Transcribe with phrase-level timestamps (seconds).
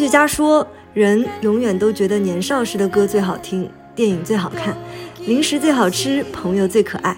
[0.00, 4.74] 科学家说，人永远都觉得年少时的歌最好听，电影最好看，
[5.26, 7.14] 零食最好吃，朋友最可爱。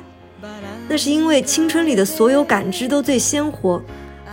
[0.89, 3.81] 那是因为青春里的所有感知都最鲜活，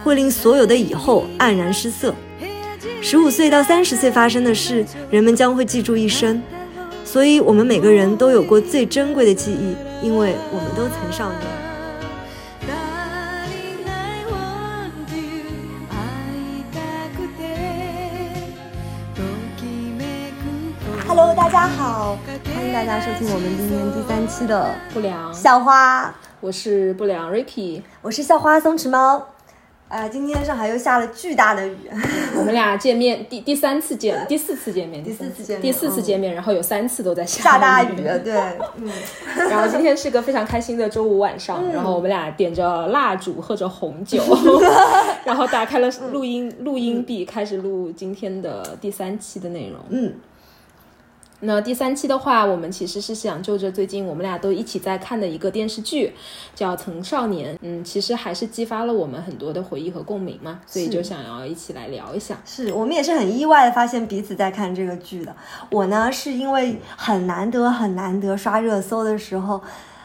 [0.03, 2.11] 会令所有的以后黯然失色。
[3.03, 6.41] 十五岁到三十岁发生的事，人们将会记住一生。
[7.05, 11.68] 所以，我们每个人都有过最珍贵的记忆，因为我们都曾少年。
[22.89, 29.27] 家收听我们今天第三期的不良校花，我是不良 Ricky，我是校花松弛猫。
[29.87, 31.77] 啊，今天上海又下了巨大的雨。
[32.35, 37.95] 我们俩见面第第三次见， 第四次见面，第四次见面，第四次见面，然后有三次都在下大雨。
[38.23, 38.33] 对，
[38.77, 38.91] 嗯。
[39.47, 44.23] 然后今天是个非常开心的周五晚上，然后我们俩点着蜡烛，喝着红酒，
[45.23, 49.79] 然后打开了录音录音笔，开始录今天的第三期的内容。
[49.89, 50.15] 嗯。
[51.41, 56.13] 那第三期的话，我们其实是想就着最近我们俩都一起在看的一个电视剧，
[56.53, 57.55] 叫《曾少年》。
[57.61, 62.37] 嗯，其实还是激发了我们很多的回忆和共鸣嘛，所以就想要一起来聊一下。
[62.45, 65.35] 是我们也是很意外的发现彼此在看这个剧的。
[65.71, 69.61] 我呢，是因为很难得很难得刷热搜的时候，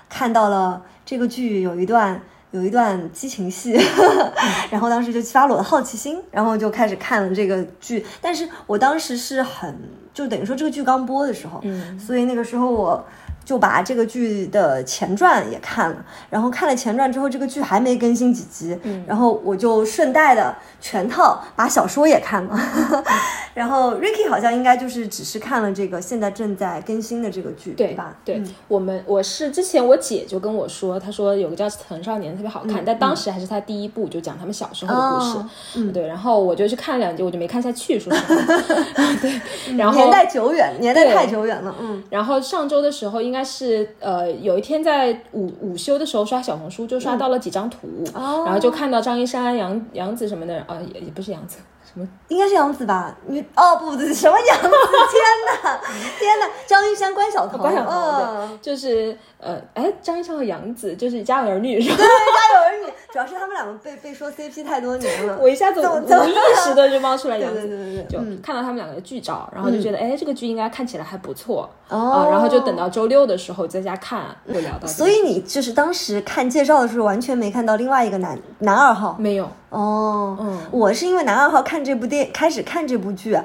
[0.09, 2.23] 看到了这个剧有一段。
[2.53, 3.77] 有一段激情戏，
[4.71, 8.07] 然后当时就激发了我的好奇心，然后就开始看了这个剧。
[8.21, 9.77] 但是我当时是很，
[10.15, 13.05] 就等于说这个剧刚播的时候，嗯，所以那个时候我。
[13.45, 15.97] 就把这个剧的前传也看了，
[16.31, 22.59] 然后看了前传之后，这个剧还没更新几集，嗯，然后我就顺带的全套把小说也看了，
[23.55, 28.17] 然后 Ricky 好像应该就是只是看了这个现在正在更新的这个剧，对吧？
[28.25, 35.45] 对，我们我是之前我姐就跟我说，她说有个叫《曾少年》特别好看，但当时还是她第一部，就讲他们小时候的故事，
[35.77, 38.35] 嗯，对，然后我就去看了两集，我就没看下去，说实话
[39.21, 51.59] 对，然后年代久远，年代太久远了，嗯，然后上周的时候应该是呃有一天在午午休的时候刷小红书，就刷到了几张图，然后就看到张一山、杨杨紫什么的，啊也也不是杨紫。
[51.95, 52.09] 什么？
[52.29, 53.15] 应该是杨紫吧？
[53.27, 54.69] 你哦不不什么杨紫？
[54.69, 55.81] 天哪，
[56.19, 56.47] 天哪！
[56.67, 61.97] 张一山、关晓彤，关晓彤，就是呃，哎，张一山和杨紫就是《家有儿女》是吧？
[61.97, 62.15] 对，《家
[62.55, 66.33] 有儿女》 主要是他们两个被被说 CP 太多年了，我一下子无意
[66.65, 74.87] 识的就冒出来杨紫，对对对对，就看到他们两个的剧照，然后就觉得哎，这个剧应该看起来还不错哦，然后就等到周六的时候在家看，会聊到。
[74.89, 83.37] 所以你就是当时看介绍的时候，完全没看到另外一个男男二号，没有哦，嗯，我是因为男二号看这部电开始看这部剧，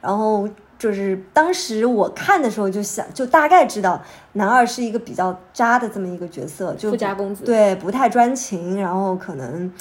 [0.00, 0.48] 然后
[0.78, 4.02] 就是当时我看的时候就想，就大概知道
[4.32, 9.72] 男二是一个比较渣的这么一个角色，就富家公子，对，不太专情，然后可能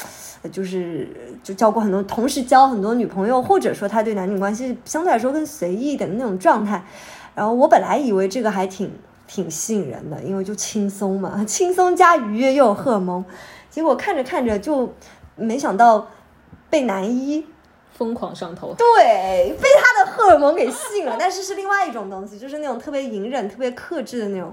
[0.52, 1.10] 就是
[1.44, 6.86] 就交过很多，同时交很多女朋友，或者说他对男女关系相对来说更随意一点的那种状态。
[7.34, 8.90] 然后我本来以为这个还挺
[9.28, 13.26] 挺吸引人的，因为就轻松嘛，轻松加愉悦又有荷尔蒙，
[13.70, 14.94] 结果看着看着就
[15.36, 16.08] 没想到
[16.70, 17.46] 被男一。
[17.98, 24.52] 疯狂上头，对，被他的荷尔蒙给吸引了， 但是是另外一种东西，就是那种特别隐忍、特别克制的那种。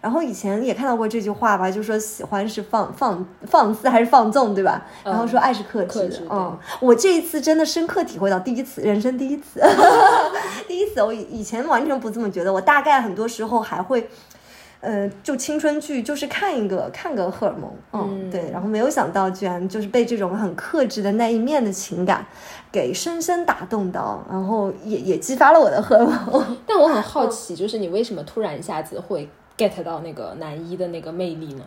[0.00, 4.86] 然后以前也看到过这句话吧，就说喜欢是放放放肆还是放纵，对吧？
[5.04, 9.60] 然后说爱是克制，嗯，我这一次真的深刻体会到，第一次，人生第一次，
[10.66, 14.08] 第一次，我以以前完全不这么觉得，我大概很多时候还会。
[14.80, 22.24] 呃，就青春剧就是看一个看个荷尔蒙，嗯，对，然后没有想到居然就是被这种很克制的那一面的情感
[22.70, 26.56] 给深深打动到，然后也也激发了我的荷尔蒙。
[26.64, 31.64] 但我很好奇，就是你为什么突然一下子会 get 到那个男一的那个魅力呢？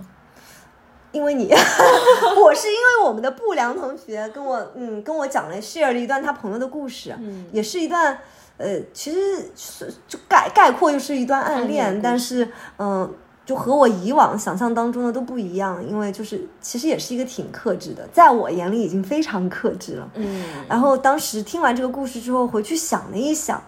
[1.12, 1.50] 因为你，
[2.42, 8.18] 我是因为我们的不良同学跟我，嗯，跟我讲了 share 了一段他朋友的故事，嗯，也是一段。
[8.62, 9.20] 呃，其实
[9.56, 12.48] 是就概概括又是一段暗恋，但是
[12.78, 13.12] 嗯，
[13.44, 20.10] 就和我以往想象当中的都不一样，因为就是其实也是一个挺克制的，在我眼里已经非常克制了。
[20.14, 23.62] 嗯，然后当时听完这个故事之后，回去想了一想，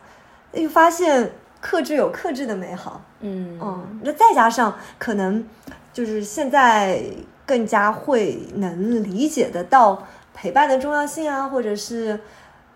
[0.52, 3.02] 又发现克制有克制的美好。
[3.22, 5.44] 嗯嗯，那再加上可能
[5.92, 7.04] 就是现在
[7.46, 12.20] 更加会能理解得到陪伴的重要性啊，或者是。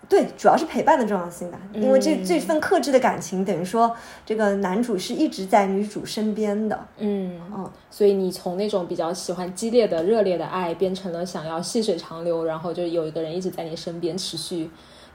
[0.09, 3.93] 对，主要是陪伴的重要性吧，因为这这份克制的感情，等于说
[4.25, 6.87] 这个男主是一直在女主身边的。
[6.97, 14.69] 嗯嗯，所以你从那种比较喜欢激烈的、热烈的爱，变成了想要细水长流，然后就有一个人一直在你身边持续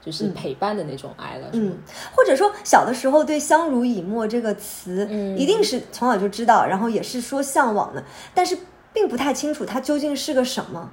[0.05, 1.47] 就是陪伴的那种爱了。
[1.53, 1.75] 嗯，
[2.15, 8.03] 或者说小的时候对“相濡以沫”这个词，一定是从小就知道，然后也是说向往的，
[8.35, 8.55] 但是
[8.93, 10.91] 并不太清楚它究竟是个什么。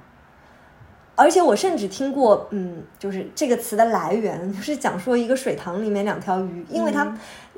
[1.21, 7.03] 而且我甚至听过，嗯，就是这个词的来源，就是讲说一个水塘里面两条鱼，因为它、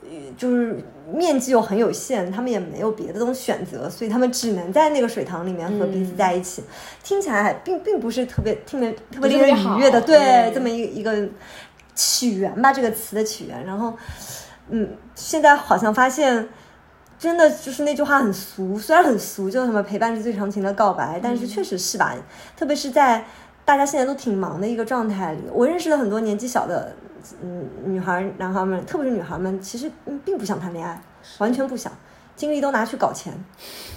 [0.01, 0.77] 呃就是
[1.11, 6.63] 面积又很有限，他们也没有别的东西选择，所以他们只能在那个水塘里面和彼此在一起。
[7.03, 11.29] 听起来还并并不是特别听着特别令人愉悦的，对，嗯这么一个一个
[11.95, 13.65] 起源吧，这个词的起源。
[13.65, 13.93] 然后，
[14.69, 16.49] 嗯，现在好像发现。
[17.19, 22.13] 真的就是那句话很俗，虽然很俗，就什么陪伴是最长情的告白，但是确实是吧？
[22.57, 23.23] 特别是在
[23.65, 26.95] 大家现在都挺忙的一个状态里，我认识的很多年纪小的
[27.41, 31.01] 嗯女孩、男孩们，特别是女孩们，其实嗯并不想谈恋爱，
[31.37, 31.91] 完全不想，
[32.35, 33.33] 精力都拿去搞钱，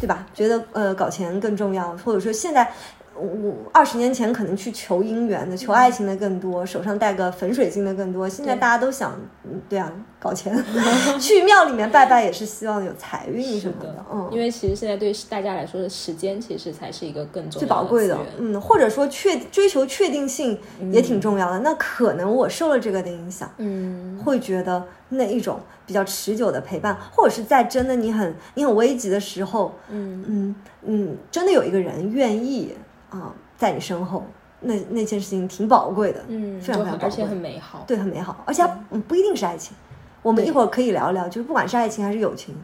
[0.00, 0.26] 对吧？
[0.32, 2.72] 觉得呃搞钱更重要，或者说现在。
[3.18, 8.28] 我二十年前可能去求姻缘的、求爱情的更多，手上戴个粉水晶的更多。
[8.28, 10.54] 现在大家都想，嗯，对啊，搞钱，
[11.18, 20.58] 去庙里面拜拜也是希望有财运什么是的，嗯，因为其实现在对大家来说的时间，其实才是一个更重最宝贵的，嗯，或者说确追求确定性
[20.92, 21.58] 也挺重要的。
[21.60, 32.74] 那可能我受了这个的影响，嗯，会觉得那一种比较持久的陪伴，或者是在真的你很你很危急的时候，嗯嗯嗯，真的有一个人愿意
[33.10, 34.24] 啊、在你身后，
[34.60, 39.76] 那那件事情挺宝贵的，嗯，非常非常宝贵很美好，对，很美好，而且它嗯不一定是爱情，
[40.22, 42.54] 我们一会儿可以聊聊，就是不管是爱情还是友情，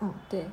[0.00, 0.12] 嗯。
[0.28, 0.46] 对，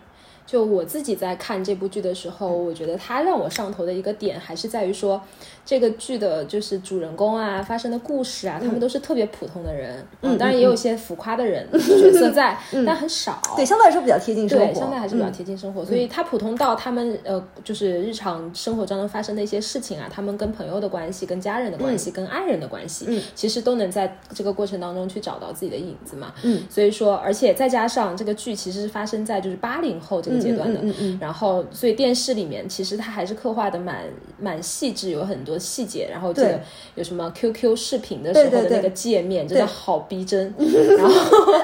[0.45, 5.21] 就我自己在看这部剧的时候，我觉得它让我上头的一个点，还是在于说，
[5.65, 13.41] 这个剧的就是主人公啊，发生的故事啊，他们都是特别普通的人，嗯当然也有一些浮夸的人角色在，但很少。
[13.55, 23.21] 对，相对来说比较贴近生活，对，相对还是比较嗯贴近生活，所以它普通到他们呃，就是日常生活当中发生的一些事情啊，他们跟朋友的关系、跟家人的关系、跟爱人的关系，嗯。
[23.35, 26.33] 其实都能在这个过程当中去找到自己的影子嘛。
[26.43, 34.05] 嗯，所以说，而且再加上这个剧其实是发生在就是八零后这个阶段的，嗯嗯嗯然后所以电视里面其实它还是刻画的蛮
[34.39, 36.59] 蛮细致，有很多细节，然后这个
[36.95, 40.53] 有什么 QQ 视频的时候的那个界面真的好逼真，
[40.97, 41.13] 然后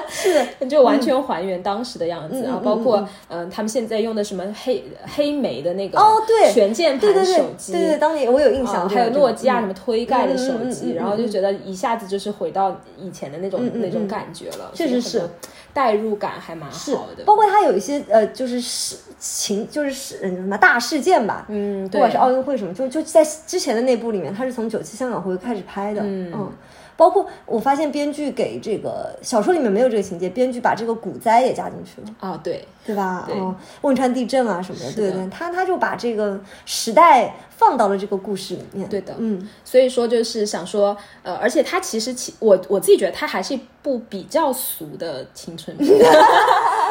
[0.08, 4.84] 是就完全还原当时的样子啊，嗯嗯包括嗯他们现在用的什么黑
[5.16, 6.52] 黑莓的那个哦对。
[6.52, 9.74] 全键盘手机，对对，当年我有印象，啊，还有诺基亚什么。
[9.78, 15.22] 推盖的手机，然后就觉得一下子就是回到以前的那种、那种嗯感觉了，确实是
[15.72, 17.24] 代入感还蛮好的。
[17.24, 26.52] 包括他有一些呃，就是事情，就是什么大事件吧，嗯，不管是奥运会什么，就就在之前的那部里面，他是从九七香港回归开始拍的，嗯
[26.98, 32.08] 包括我发现编剧给这个小说里面没有这个情节，编剧把这个股灾也加进去了。
[32.18, 33.24] 啊，对，对吧？
[33.28, 38.88] 对嗯，汶川地震啊什么的，对对，他他就把这个时代放到了这个故事里面。
[38.88, 45.88] 对的嗯，所以说就是想说，呃，而且他其实其我我自己觉得他还是一部比较俗的青春片，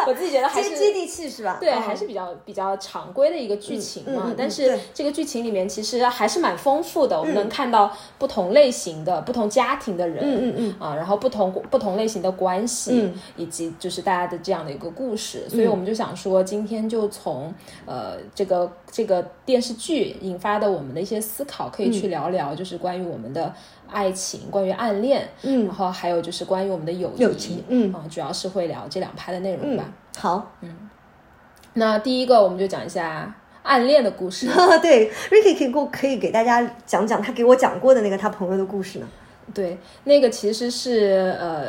[0.08, 1.58] 我自己觉得还是接接地气是吧？
[1.60, 4.34] 对，嗯还是比较比较常规的一个剧情嘛。
[4.38, 15.48] 但是这个剧情里面其实还是蛮丰富的，我们能看到不同类型的、不同家庭的人，嗯嗯嗯啊，然后不同不同类型的关系，嗯以及就是大家的这样的一个故事。
[15.50, 17.54] 所以我们就想说，今天就从
[17.86, 23.54] 呃这个这个电视剧引发的我们的一些思考，可以去聊聊，就是关于我们的
[23.88, 29.84] 爱情，关于暗恋，嗯然后还有就是关于我们的友谊，友情嗯啊，主要是会聊这两拍的内容吧。
[29.86, 30.52] 嗯，好，
[31.76, 34.48] 那第一个我们就讲一下暗恋的故事。
[34.82, 39.08] 对，Ricky 可以给我可以给大家讲讲他给我讲过的那个他朋友的故事呢。
[39.54, 41.68] 对，那个其实是呃，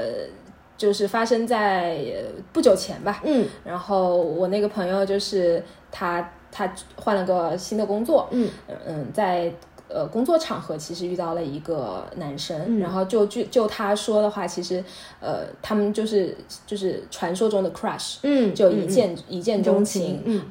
[0.79, 2.23] 就是发生在呃
[2.55, 3.21] 不久前吧。
[3.23, 8.51] 嗯然后我那个朋友就是他，他换了个新的工作，嗯。
[8.87, 9.53] 嗯，在
[9.89, 12.79] 呃工作场合其实遇到了一个男生，嗯。
[12.79, 14.85] 然后就就就他说的话，其实
[15.21, 16.37] 呃他们就是
[16.67, 20.43] 就是传说中的 crush，嗯，就一嗯见、一见钟情，嗯。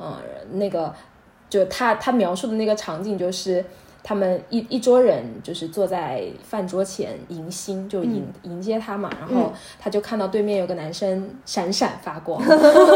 [0.54, 0.94] 那个
[1.50, 3.64] 就他他描述的那个场景就是。
[4.04, 8.52] 他们一一桌人就是坐在饭桌前迎新，就迎、嗯。
[8.52, 12.42] 迎接他嘛，然后他就看到对面有个男生闪闪发光，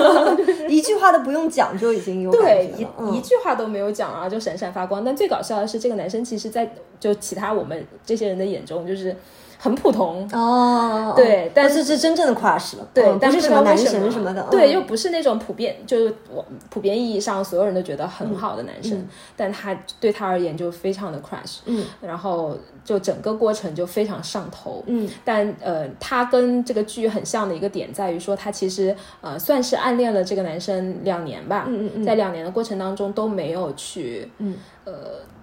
[0.70, 2.82] 一句话都不用讲就已经有对一、
[3.16, 5.04] 一句话都没有讲啊，就闪闪发光。
[5.04, 9.16] 但最搞笑的是，这个男生其实在就其他我们这些人的眼中就是
[9.64, 14.34] 很普通，哦，对但但是是真正的 crush 了，对，嗯但是什么男神什么。
[14.34, 14.74] 的，对，嗯。
[14.74, 32.04] 又不是那种普遍，就是我普遍意义上所有人都觉得很好的男生，但他对他而言就非常的 crush，嗯，然后就整个过程就非常上头，嗯，但呃，他跟这个剧很像的一个点在于说，他其实呃算是暗恋了这个男生两年吧，嗯嗯嗯。
[32.04, 34.56] 在两年的过程当中都没有去，嗯。
[34.84, 34.94] 呃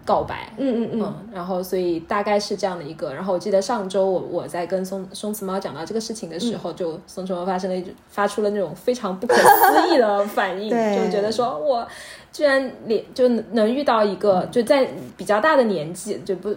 [0.09, 3.13] 告白，嗯嗯嗯嗯，然后所以大概是这样的一个。
[3.13, 11.87] 然后我记得上周我我在跟松松子猫讲到这个事情的时候，就松子猫发生了一发出了那种非常不可思议的反应， 就觉得说我
[12.33, 16.57] 居然连就能遇到一个就在比较大的年纪就不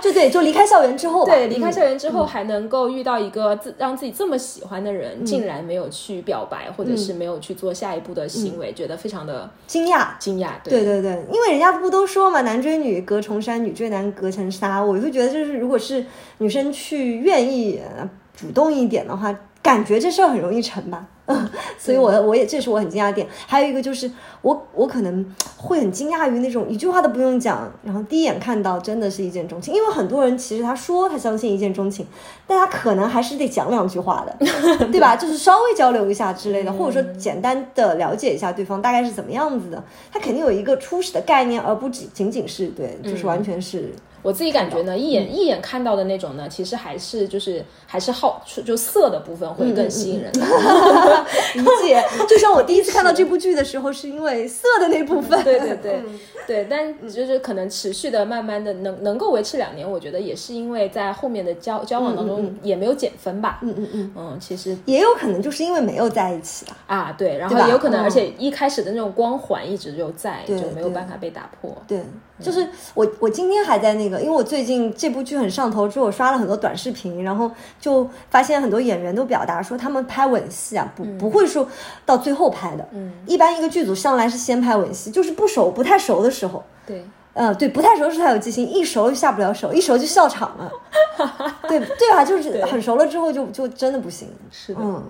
[0.00, 10.08] 就对，就离开校园之后吧，对离开嗯校园之后还能够遇到一个自让自己这么喜欢的人，竟然没有去表白，或者是没有去做下一步的行为，觉得非常的惊讶。
[10.18, 10.50] 惊讶。
[10.64, 14.82] 对对对，因为人家不都说嘛，男追女隔重山，女追男隔层纱。
[14.82, 16.04] 我就觉得，就是如果是
[16.38, 21.06] 女生去愿意呃主动一点的话，感觉这事儿很容易成吧。
[21.78, 23.26] 所以我我也这是我很惊讶的点。
[23.46, 24.10] 还有一个就是
[24.42, 25.24] 我我可能
[25.56, 29.72] 会很惊讶于那种一句话都不用讲，然后第一眼看到真的是一见钟情。
[29.72, 32.04] 因为很多人其实他说他相信一见钟情，
[32.48, 34.36] 但他可能还是得讲两句话的，
[34.90, 35.14] 对吧？
[35.14, 43.94] 就是稍微交流一下之类的，或者说简单的了解一下对方大概是怎么样子的，他肯定有一个初始的概念，而不仅仅仅是对，就是完全是。
[44.22, 50.30] 我自己感觉呢，一眼一眼看到的那种呢，其实还是就是还是好就色的部分会更吸引人。
[51.54, 55.42] 理解，就像我第一次看到这部剧的时候，是因为 色的那部分。
[55.42, 56.00] 对对对。
[56.46, 63.60] 对，但就是可能持续的、慢慢的能能够维持两年，我觉得也是因为在后面的交交往当中也没有减分吧。
[63.62, 66.96] 嗯嗯嗯，嗯，其实也有可能就是因为没有在一起啊。
[66.96, 68.02] 啊对，然后也有可能，嗯。
[68.02, 71.72] 而且一开始的那种光环一直就在，就没有办法被打破。
[71.86, 72.00] 对，
[72.42, 77.50] 就是我我今天还在那个，因为我最近这部剧很上头，之后我刷了很多短视频，然后
[77.80, 81.66] 就发现很多演员都表达说，他们拍吻戏啊，不不会说
[82.04, 86.62] 到最后拍的，嗯，一般一个剧组上来是先拍吻戏，就是不熟不太熟的时候。
[86.84, 90.70] 对，嗯，对，不太熟的时候才有记性，一熟就下不了手，一熟就笑场了。
[91.68, 92.24] 对对吧？
[92.24, 94.28] 就是很熟了之后就就真的不行。
[94.50, 95.02] 是的，嗯，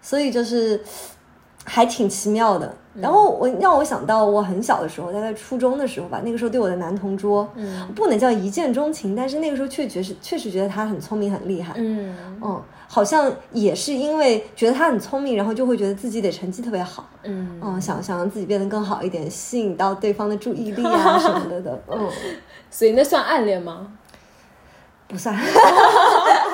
[0.00, 0.82] 所以就是
[1.64, 2.74] 还挺奇妙的。
[3.00, 11.72] 然后我让我想到我很小的时候，大概初中的时候吧，那个时候对我的男同桌，嗯不能叫一见钟情，但是那个时候确觉是确实觉得他很聪明很厉害。
[11.76, 17.08] 嗯嗯，好像也是因为觉得他很聪明，然后就会觉得自己得成绩特别好。
[17.22, 21.82] 嗯，嗯，想想让自己变得更好一点，吸引到对方的注意力啊什么的的。
[21.88, 22.08] 嗯，
[22.70, 23.86] 所以那算暗恋吗？
[25.08, 25.34] 不算。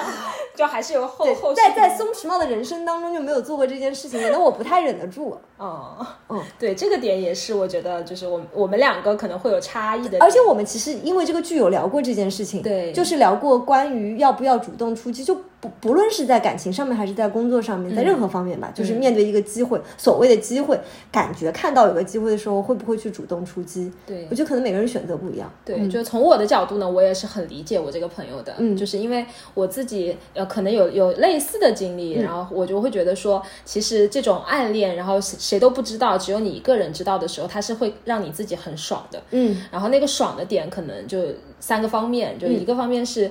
[0.59, 5.39] 就还是有后对后，续在在松弛茂的人生当中就没有做过这件事情，可能我不太忍得住。
[5.57, 20.79] 哦，嗯，对，这个点也是我觉得就是我们我们两个可能会有差异的，而且我们其实因为这个剧有聊过这件事情，对就是聊过关于要不要主动出击，就不不论是在感情上面还是在工作上面，在任何方面吧，就是面对一个机会，所谓的机会，
[21.11, 23.93] 感觉看到有个机会的时候，会不会去主动出击？
[24.07, 24.27] 对。
[24.31, 25.53] 我觉得可能每个人选择不一样。
[25.65, 28.77] 对，就从我的角度呢，我也是很理解我这个朋友的，嗯。
[28.77, 39.21] 就是因为我自己呃可能有有类似的经历，然后我就会觉得说，其实这种暗恋，然后谁谁都不知道，只有你一个人知道的时候，它是会让你自己很爽的。
[39.33, 39.61] 嗯。
[39.73, 41.21] 然后那个爽的点可能就
[41.59, 43.29] 三个方面，就一个方面是，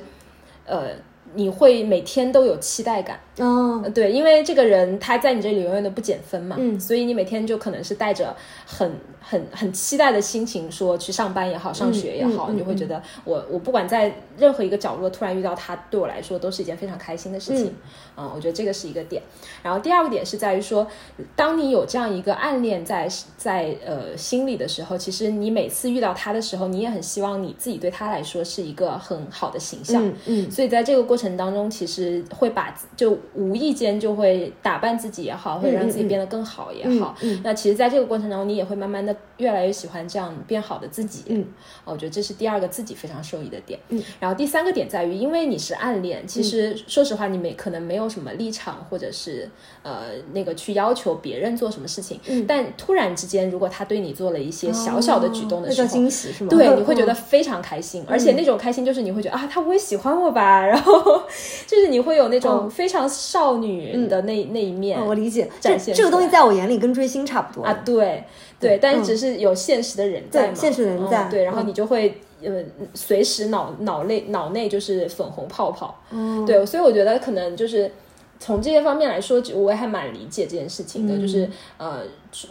[0.65, 0.89] 呃，
[1.37, 3.19] 你会每天都有期待感。
[3.37, 8.91] 哦呃对，因为这个人他在你这里永远都不减分嘛，嗯所以你每天就可能是带着很
[9.29, 17.67] 很很期待的心情说去上班也好，上学也好，嗯你就会觉得我我不管在任何一个角落突然遇到他，对我来说都是一件非常开心的事情。
[17.67, 19.21] 嗯我觉得这个是一个点。
[19.61, 20.87] 然后第二个点是在于说，
[21.35, 23.07] 当你有这样一个暗恋在
[23.37, 30.03] 在呃心里的时候，其实你每次遇到他的时候，你也很希望你自己对他来说是一个很好的形象。
[30.03, 37.15] 嗯嗯所以在这个过程当中，其实会把就无意间就会打扮自己也好，或者让自己变得更好也好。
[37.21, 41.23] 嗯那其实，在这个过程当中，你也会慢慢的越来越喜欢这样变好的自己。
[41.27, 41.45] 嗯。
[41.85, 43.79] 哦，我觉得这是第二个自己非常受益的点。
[43.89, 49.49] 嗯，然后第三个点在于，因为你是暗恋，其实说实话，你没可能没有什么立场，或者是
[49.83, 52.19] 呃那个去要求别人做什么事情。
[52.27, 52.45] 嗯。
[52.47, 56.49] 但突然之间，如果他对你做了一些小小的举动那叫时候，惊喜是吗？
[56.49, 60.65] 对，你会觉得嗯非常开心，而且那种开心就是你会觉得啊，他不会喜欢我吧？
[60.65, 61.21] 然后
[61.67, 67.63] 就是你会有那种非常少女的那、那一面、嗯我理解，这展现这个东西在我眼里跟追星差不多。
[67.63, 68.23] 啊，对
[68.59, 72.21] 对，但是只是有现实的人在嘛，对现实人在嗯对，然后嗯你就会。
[72.39, 72.51] 呃，
[72.93, 77.91] 随时脑脑内脑内就是粉红泡泡，嗯对，所以我觉得可能就是
[78.39, 81.15] 从这些方面来说，我也还蛮理解这件事情的。
[81.15, 81.49] 嗯就是
[81.79, 82.03] 呃，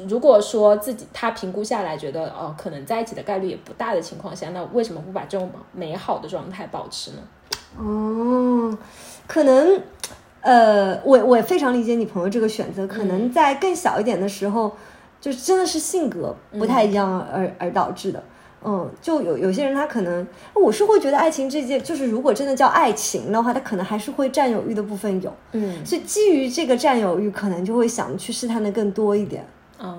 [0.09, 7.19] 如果说自己他评估下来觉得哦、可能在一起的概率也不大的情况下，那为什么不把这种美好的状态保持呢？
[7.79, 8.77] 哦，
[9.29, 9.81] 可能，
[10.41, 14.73] 呃，我我非常理解你朋友这个选择，可嗯能在更小一点的时候，
[15.27, 18.23] 就是真的是性格不太一样而、而导致的。
[18.65, 29.45] 嗯，就有有些人他可能，我是会觉得爱情这件，就是如果真的叫爱情的话，他可能还是会占有欲的部分有，嗯所以基于这个占有欲，可能就会想去试探的更多一点。
[29.81, 29.99] 嗯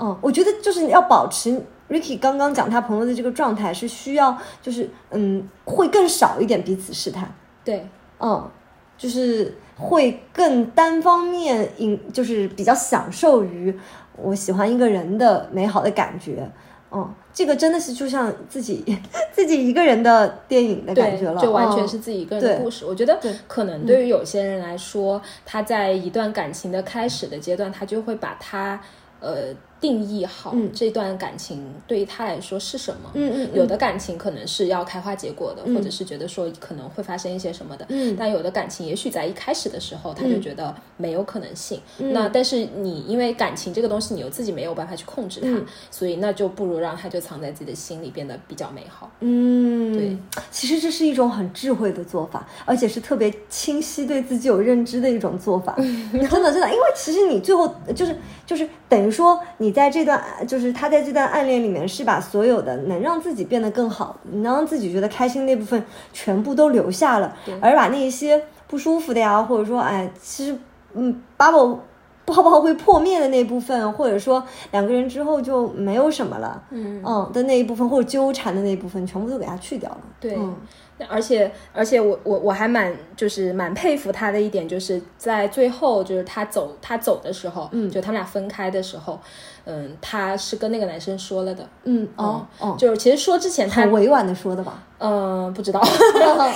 [0.00, 1.50] 嗯，我觉得就是要保持
[1.88, 7.32] Ricky 刚刚讲他朋友的这个状态，是需要就是嗯，会更少一点彼此试探。
[7.64, 7.86] 对
[8.18, 8.50] 嗯，
[8.98, 13.76] 就是会更单方面，引就是比较享受于
[14.16, 16.50] 我喜欢一个人的美好的感觉。
[16.90, 18.84] 嗯，这个真的是就像自己
[19.32, 22.84] 自己一个人的电影的感觉了，就完全是自己一个人的故事。
[22.86, 23.18] 我觉得
[23.48, 28.80] 可能对于有些人来说，他在一段感情的开始的阶段，他就会把他
[29.20, 29.54] 呃。
[29.84, 33.10] 定义好这段感情对于他来说是什么？
[33.12, 37.84] 嗯嗯，有的感情可能是要开花结果的，或者是觉得说可能会发生一些什么的。
[37.90, 41.78] 嗯，但有的感情也许在一开始的时候他就觉得没有可能性。
[41.98, 45.48] 那但是你因为感情这个东西你又自己没有办法去控制它，
[45.90, 49.10] 所以那就不如让它就藏在自己的心里，变得比较美好。
[49.20, 50.16] 嗯，对，
[50.50, 55.74] 其实这是一种很智慧的做法，而且是特别清晰对自己有认知的一种做法。
[55.76, 60.24] 真的真的，因为其实你最后就是就是等于说你在这段。
[60.48, 70.56] 就是他在这段暗恋里面是把所有的能让自己变得更好，能让自己觉得开心那部分全部都留下了，而把那一些不舒服的呀，或者说哎，其实
[70.94, 71.80] 嗯，把我
[72.26, 80.00] 泡泡会破灭的那部分，或者说两个人之后就没有什么了，嗯嗯的那一部分，或者纠缠的那一部分，全部都给他去掉了。
[80.20, 80.38] 对，
[81.08, 89.14] 而且而且我我我还蛮就是蛮佩服他的一点，就是在最后就是他走他走的时候，嗯，就他们俩分开的时候。
[89.14, 89.20] 嗯，
[90.00, 91.66] 他是跟那个男生说了的。
[91.84, 94.82] 嗯哦哦，就是其实说之前他很委婉的说的吧。
[94.98, 95.80] 嗯，不知道。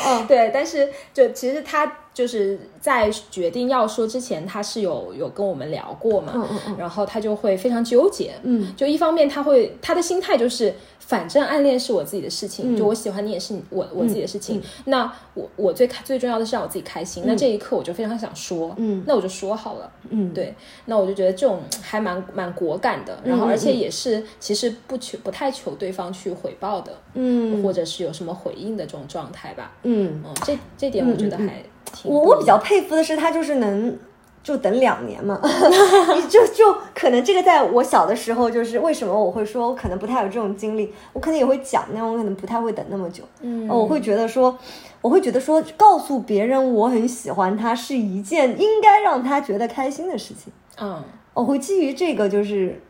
[0.07, 6.33] 嗯， 对，但是就其实他就是在决定要说之前，他是有有跟我们聊过嘛。
[6.35, 6.77] 嗯嗯嗯。
[6.79, 8.35] 然后他就会非常纠结。
[8.43, 8.75] 嗯。
[8.77, 14.61] 就一方面他会他的心态就是，反正暗恋是我自己的事情，就我喜欢你也是我我自己的事情。
[14.87, 17.23] 那我我最开最重要的是让我自己开心。
[17.27, 18.75] 那这一刻我就非常想说。
[18.79, 19.03] 嗯。
[19.07, 19.91] 那我就说好了。
[20.11, 20.33] 嗯。
[20.35, 20.55] 对。
[20.87, 22.99] 那我就觉得这种还蛮蛮果敢。
[23.05, 32.11] 的，然后而且也是，其实不求不太求对方去回报的，嗯，或者是有什么回应的这种状态吧，嗯嗯，这这点我觉得还挺。
[32.11, 33.99] 我我比较佩服的是他就是能
[34.43, 35.41] 就等两年嘛，
[36.15, 44.57] 你就就可能这个在我小的时候就是为什么我会说我可能不太有这种经历，我可能也会讲，那我可能不太会等那么久，嗯，我会觉得说
[45.01, 51.03] 我会觉得说告诉别人我很喜欢他是一件应该让他觉得开心的事情，嗯，
[51.35, 52.81] 我会基于这个就是。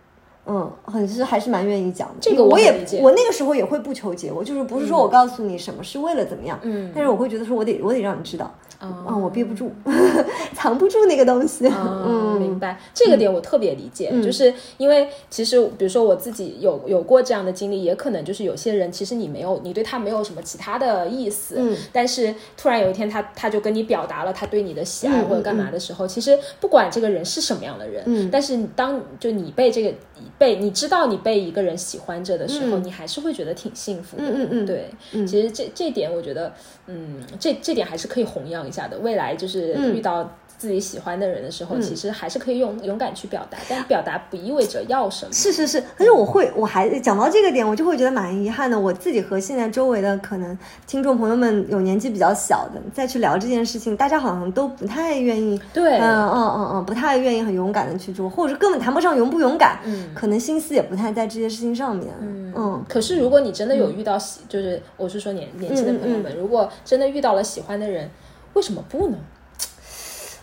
[0.49, 2.15] 嗯，很是还是蛮愿意讲的。
[2.21, 8.53] 这个我也我那个时候也会不求结果，就是不是说我告诉你什么是为了怎么样，嗯，但是我会觉得说我得我得让你知道。
[8.79, 9.73] 啊，我憋不住，
[10.55, 11.67] 藏不住那个东西。
[11.67, 29.93] 嗯， 明白这个点我特别理解，就是因为其实比如说我自己有有过这样的经历，也可能就是有些人其实你没有你对他没有什么其他的意思，嗯，但是突然有一天他他就跟你表达了他对你的喜爱或者干嘛的时候，其实不管这个人是什么样的人，嗯，但是当就你被这个
[30.39, 34.23] 被你知道你被一个人喜欢着的时候，你还是会觉得挺幸福的。
[34.23, 34.91] 嗯嗯嗯，对，
[35.27, 36.55] 其实这这点我觉得，
[36.87, 39.49] 嗯，这这点还是可以弘扬一下的，未来就。
[39.49, 45.33] 是遇到自己喜欢的人的时候，其实还是可以用勇敢去表达，但表达不意味着要什么。
[45.33, 48.79] 是是是，可是我会，我还讲到这个点，我就会觉得蛮遗憾的。
[48.79, 55.61] 我自己和现在周围的可能听众朋友们有年纪比较小的，再去聊这件事情，大家好像都不太愿意。
[55.73, 59.79] 对，嗯嗯嗯嗯，不太愿意很勇敢的去做，或者根本谈不上勇不勇敢。
[59.85, 62.13] 嗯，可能心思也不太在这些事情上面。
[62.21, 62.85] 嗯嗯。
[62.89, 68.11] 可是如果你真的有遇到喜，就是我是说年年轻的朋友们，如果真的遇到了喜欢的人，
[68.55, 69.17] 为什么不呢？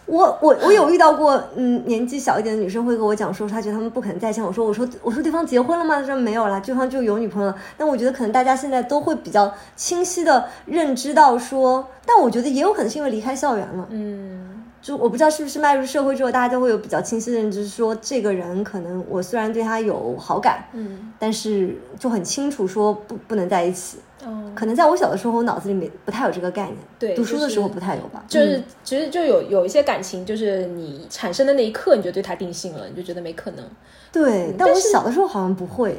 [0.06, 4.44] 我我我有遇到过，嗯，年纪小一点的女生会跟我讲说，她觉得他们不可能再见。
[4.44, 5.96] 我说我说我说对方结婚了吗？
[6.00, 7.56] 她说没有了，对方就有女朋友了。
[7.76, 14.55] 但我觉得可能大家现在都会比较清晰的认知到说，但我觉得也有可能是因为离开校园了，嗯，
[14.86, 23.98] 就我不知道是不是迈入社会之后，大家都会有比较清晰的认知，说这个人可能我虽然对他有好感，嗯，但是就很清楚说不不能在一起。
[24.24, 26.78] 哦，可能在我小的时候，我脑子里面不太有这个概念。
[27.00, 28.24] 对，读书的时候不太有吧。
[28.28, 33.66] 就是其实就有有一些感情，就是你产生的那一刻，你就对他定性了，你就觉得没可能。
[34.12, 35.98] 对，但我小的时候好像不会。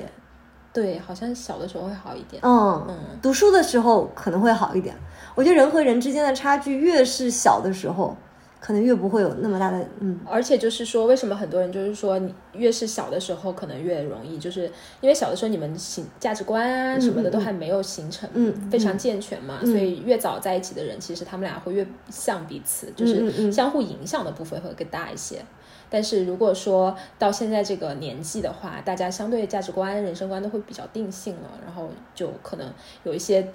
[0.73, 2.41] 对，好像小的时候会好一点。
[2.45, 4.95] 嗯嗯，读书的时候可能会好一点。
[5.35, 8.17] 我觉得人和人之间的差距越是小的时候。
[8.59, 14.65] 可能越不会有那么大的嗯，而且就是说，为什么很多人就是说，你越是小的时候可能越容易，就是
[15.01, 25.41] 因为小的时候你们形价值观啊什么的都还没有形成，嗯，非常健全嘛，所以越早在一起的人，其实他们俩会越像彼此，就是相互影响的部分会更大一些。
[25.89, 32.69] 但是如果说到现在这个年纪的话，大家相对价值观、人生观都会比较定性了，然后就可能
[33.05, 33.47] 有一些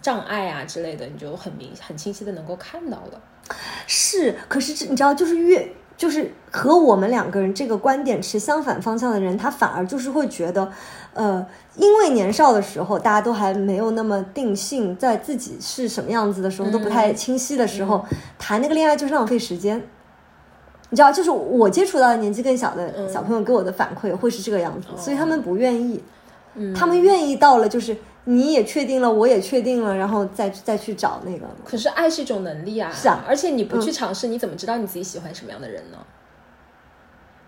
[0.00, 3.20] 障碍啊之类的，你就很明很清晰的能够看到了。
[3.86, 10.72] 是，可是这你知道，就是越就是和我们两个人这个观点持相反方向的人，他反而就是会觉得，
[11.14, 18.04] 呃，因为年少的时候大家都还没有那么定性，在自己是什么样子的时候都不太清晰的时候，
[18.38, 19.82] 谈那个恋爱就是浪费时间。
[20.90, 26.02] 你知道，就是我接触到的年纪更小的小朋友给我的反馈会是这个样子，所以他们不愿意，
[26.74, 31.46] 他们愿意到了就是你也确定了，我也确定了，然后再再去找那个。
[31.64, 35.98] 可是爱是一种能力啊，是啊，而且你不去尝试，你怎么知道你自己喜欢什么样的人呢？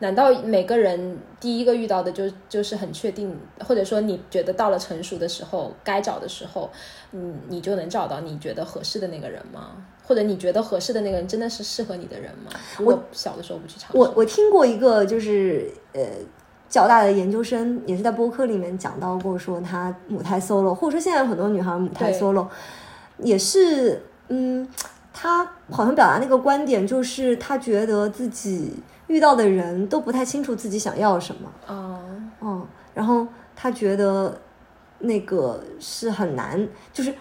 [0.01, 6.69] 难道每个人第一个遇到的就就是很确定，或者说你觉得到了成熟的时候，该找的时候，
[7.13, 9.77] 嗯，你就能找到你觉得合适的那个人吗？
[10.03, 12.51] 或者你觉得合适的那个人真的是适合你的人吗？
[12.81, 13.97] 我小的时候不去尝试。
[13.97, 16.03] 我我听过一个就是呃，
[16.75, 22.47] 较大的研究生也是在播客里面讲到过，说她母胎 solo，或者说现在有很多女孩母胎 solo，
[23.19, 24.69] 也是嗯，
[25.13, 28.75] 他好像表达那个观点就是他觉得自己。
[29.07, 32.01] 遇到的人都不太清楚自己想要什么，哦，
[32.41, 34.41] 嗯，然后他觉得
[35.01, 37.15] 那个是很难，就是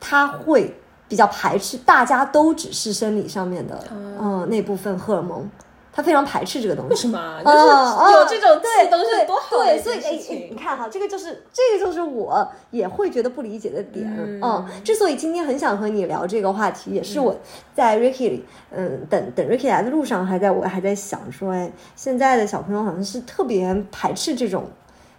[0.00, 0.74] 他会
[1.06, 3.84] 比较排斥，大家都只是生理上面的，
[4.18, 5.46] 嗯，那部分荷尔蒙。
[5.96, 7.40] 他非常排斥这个东西，为什么？
[7.42, 10.10] 就是有这种对东西多好对，所以哎，
[10.50, 14.06] 你看哈，这个就是这个就是我也会觉得不理解的点
[14.42, 17.34] 嗯，之所以今天很想和你聊这个话题，也是我
[17.74, 19.06] 在 Ricky 嗯。
[19.08, 24.64] 等等 Ricky 来的路上，还在我还在想说，哎，现在的小朋友好像是特别排斥这种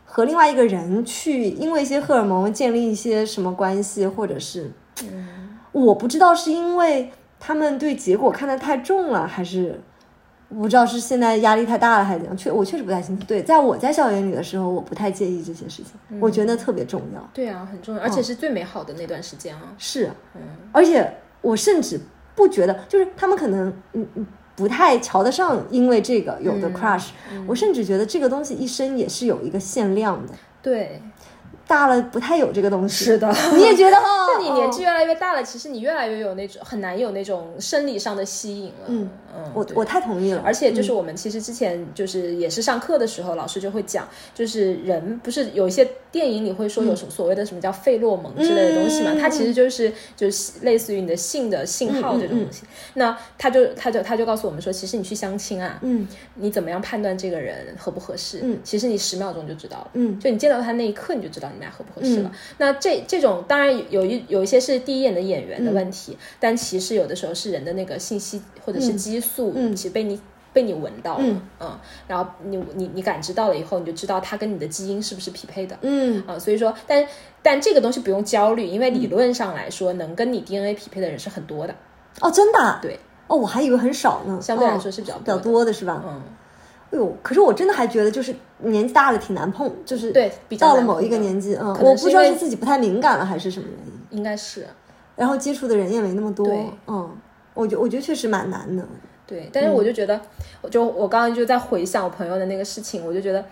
[0.05, 4.71] 和另外一个人去因为一些荷尔蒙建立一些什么关系，或者是，
[5.71, 9.81] 我不知道是因为他们对结果看得太重了，还是。
[10.49, 13.25] 我不知道是现在压力太大了还是怎样，确我确实不太清楚。
[13.27, 17.29] 对，在我在校园里的时候，我不太介意这些事情，我觉得特别重要。
[17.33, 19.73] 对啊，很重要，而且是最美好的那段时间啊。
[19.77, 21.99] 是，嗯，而且我甚至
[22.35, 27.09] 不觉得，就是他们可能嗯嗯不太瞧得上，因为这个有的 crush，
[27.45, 30.33] 我甚至觉得这个东西一生也是有一个限量的。
[30.61, 31.01] 对。
[31.67, 34.05] 大了不太有这个东西，是的，你也觉得哈？
[34.33, 38.85] 就你年纪越来越大了，其实你越来越有那种很难有那种生理上的吸引了。
[38.87, 40.41] 嗯嗯，我我太同意了。
[40.45, 45.85] 而且就是我们其实之前就是也是上课的时候，老师就会讲，就是人不是有一些
[46.17, 49.13] 电影里会说有什么所谓的什么叫费洛蒙之类的东西嘛？
[49.19, 52.63] 它其实就是就是类似于你的性的信号这种东西。
[52.95, 58.39] 那他就他就他就告诉我们说，其实你去相亲啊，嗯，你怎么样判断这个人合不合适？
[58.41, 59.91] 嗯，其实你十秒钟就知道了。
[59.93, 61.67] 嗯，就你见到他那一刻，你就知道你们。
[61.67, 62.31] 俩合不合适了？
[62.59, 70.17] 那这这种当然有一有一些是第一眼的演员的问题，但其实有的时候是人的那个信息或者是激素，其实被你
[70.57, 71.23] 被你闻到了，
[71.59, 77.05] 嗯，然后你你你感知到了以后，你就知道它跟你的基因是不是匹配的，嗯啊，所以说，但
[77.43, 81.75] 但这个东西不用焦虑，因为理论上来说，能跟你 DNA 匹配的人是很多的。
[82.21, 82.79] 哦，真的？
[82.81, 82.99] 对。
[83.27, 84.39] 哦，我还以为很少呢。
[84.41, 86.01] 相对来说是比较比较多的是吧？
[86.03, 86.23] 嗯。
[86.89, 94.65] 哎呦，可是我真的还觉得，就是年纪大了挺难碰，就是对，到了某一个年纪，嗯，我不知道是自己不太敏感了还是什么原因，应该是。
[95.15, 96.47] 然后接触的人也没那么多，
[96.87, 97.09] 嗯，
[97.53, 98.87] 我觉我觉得确实蛮难的。
[99.27, 100.19] 对，但是我就觉得，
[100.61, 103.45] 我就我刚刚就在回想我朋友的那个事情，我就觉得，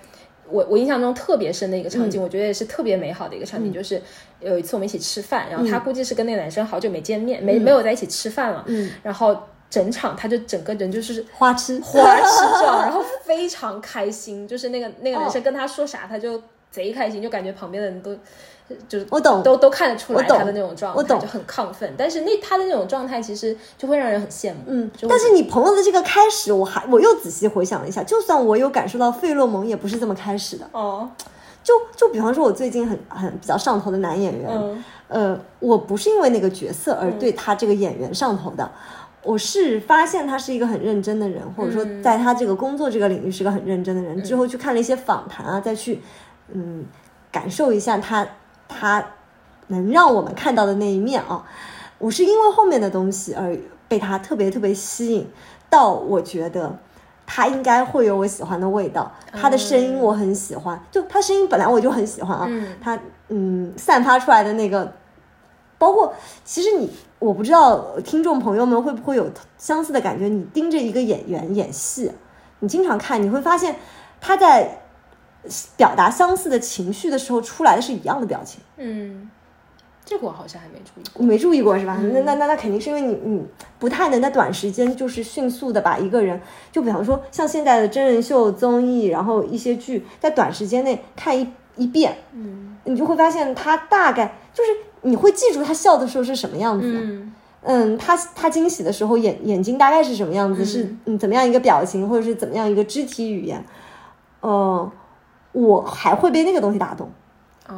[0.50, 4.02] 我我印象中特别深的一个场景，我觉得也是特别美好的一个场景，就是
[4.40, 9.38] 有一次我们一起吃饭，然后他估计是跟那个男生好久没见面，没没有在一起吃饭了，嗯，然后。
[9.68, 11.82] 整场他就整个人就是花痴。
[11.82, 14.48] 花痴状，然后非常开心。
[14.48, 16.42] 就是那个那个男生跟他说啥，他就
[16.76, 18.14] 贼开心，就感觉旁边的人都
[18.90, 21.94] 就是我懂，都都看得出来他的那种状态，我懂，就很亢奋。
[21.98, 24.58] 但是那他的那种状态其实就会让人很羡慕。
[24.68, 30.68] 嗯，但是你朋友的这个开始，我还我又仔细回想了一下，就算我有感受到费洛蒙，也不是这么开始的。
[30.74, 31.10] 哦，
[31.64, 38.70] 就就比方说，我最近很很比较上头的男演员，呃，我不是因为那个角色而对他这个演员上头的。
[39.22, 44.24] 我是发现他是一个很认真的人，或者说在他这个工作这个领域是个很认真的人。
[44.24, 46.00] 之后去看了一些访谈啊，再去
[46.50, 46.86] 嗯
[47.32, 48.28] 感受一下他
[48.68, 49.06] 他
[49.68, 51.46] 能让我们看到的那一面啊。
[51.98, 55.28] 我是因为后面的东西而被他特别特别吸引，
[55.70, 56.78] 到我觉得
[57.26, 59.12] 他应该会有我喜欢的味道。
[59.32, 62.50] 他的声音我很喜欢，就他声音本来我就很喜欢啊。
[62.82, 64.92] 他嗯散发出来的那个。
[65.78, 66.14] 包括，
[66.46, 70.30] 其实你我不知道听众朋友们会不会有相似的感觉。
[70.30, 72.10] 你盯着一个演员演戏，
[72.60, 73.76] 你经常看，你会发现
[74.22, 74.85] 他在
[75.78, 78.62] 表达相似的情绪的时候出来的是一样的表情。
[78.78, 79.30] 嗯，
[80.04, 81.98] 这个我好像还没注意过，没注意过是吧？
[82.02, 83.44] 那那那那肯定是因为你你
[83.80, 86.40] 不太能在短时间就是迅速的把一个人，
[86.72, 94.70] 就比方说像现在的真人秀综艺，然后一些剧，在短时间内看一一遍，嗯，你就会发现他大概就是。
[95.08, 97.28] 你会记住他笑的时候是什么样子，
[97.62, 103.64] 嗯，他他惊喜的时候眼眼睛大概是什么样子，是嗯怎么样一个表情，或者是怎么样一个肢体语言，
[104.40, 104.92] 呃，
[105.56, 107.10] 我还会被那个东西打动。
[107.68, 107.74] 哦，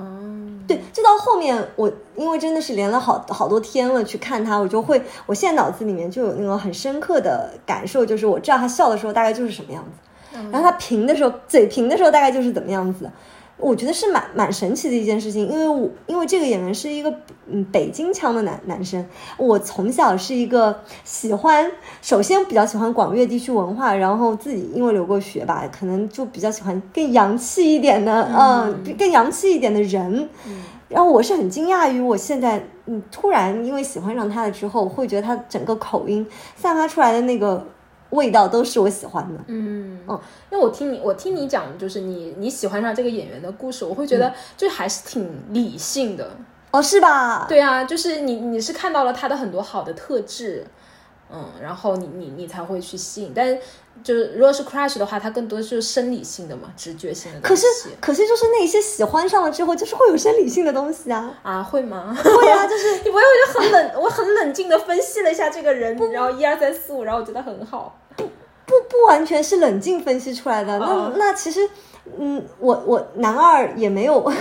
[0.68, 13.10] 对，就到后面我因为真的是连了好好多天了去看他，我就会，我现在脑子里面就有那种很深刻的感受，就是我知道他笑的时候大概就是什么样子，然后他平的时候，嘴平的时候大概就是怎么样子。
[13.60, 17.12] 我觉得是蛮蛮神奇的一件事情，因为我因为这个演员是一个
[17.48, 19.04] 嗯北京腔的男男生，
[19.36, 30.30] 我从小是一个喜欢，首先比较喜欢广粤地区文化，然后自己因为留过学吧，可能就比较喜欢更洋气一点的，嗯，更洋气一点的人。
[30.88, 37.65] 然后我是很惊讶于我现在嗯突然因为喜欢上他了之后，会觉得他整个口音散发出来的那个。
[38.12, 40.00] 味道都是我喜欢的，嗯。
[40.08, 40.20] 嗯，
[40.52, 46.32] 因为我听你，我听你讲，就是你你喜欢上这个演员的故事，我会觉得就还是挺理性的，
[46.72, 47.46] 哦，是吧？
[47.48, 50.65] 对啊，就是你你是看到了他的很多好的特质，
[51.32, 53.58] 嗯，然后你你你才会去吸引，但。
[54.04, 57.40] 就是如果是 crush 的话，它更多是生理性的嘛，直觉性的。
[57.40, 57.66] 可是
[58.00, 62.16] 可是就是那些喜欢上了之后，就是会有生理性的东西啊啊会吗？
[62.24, 68.00] 会啊，就是你不会我就很冷，我很冷静的分析了一下这个人，然后一二三四五，然后我觉得很好。
[68.16, 68.24] 不
[68.68, 71.68] 不不完全是冷静分析出来的，那那其实
[72.20, 74.32] 嗯，我我男二也没有，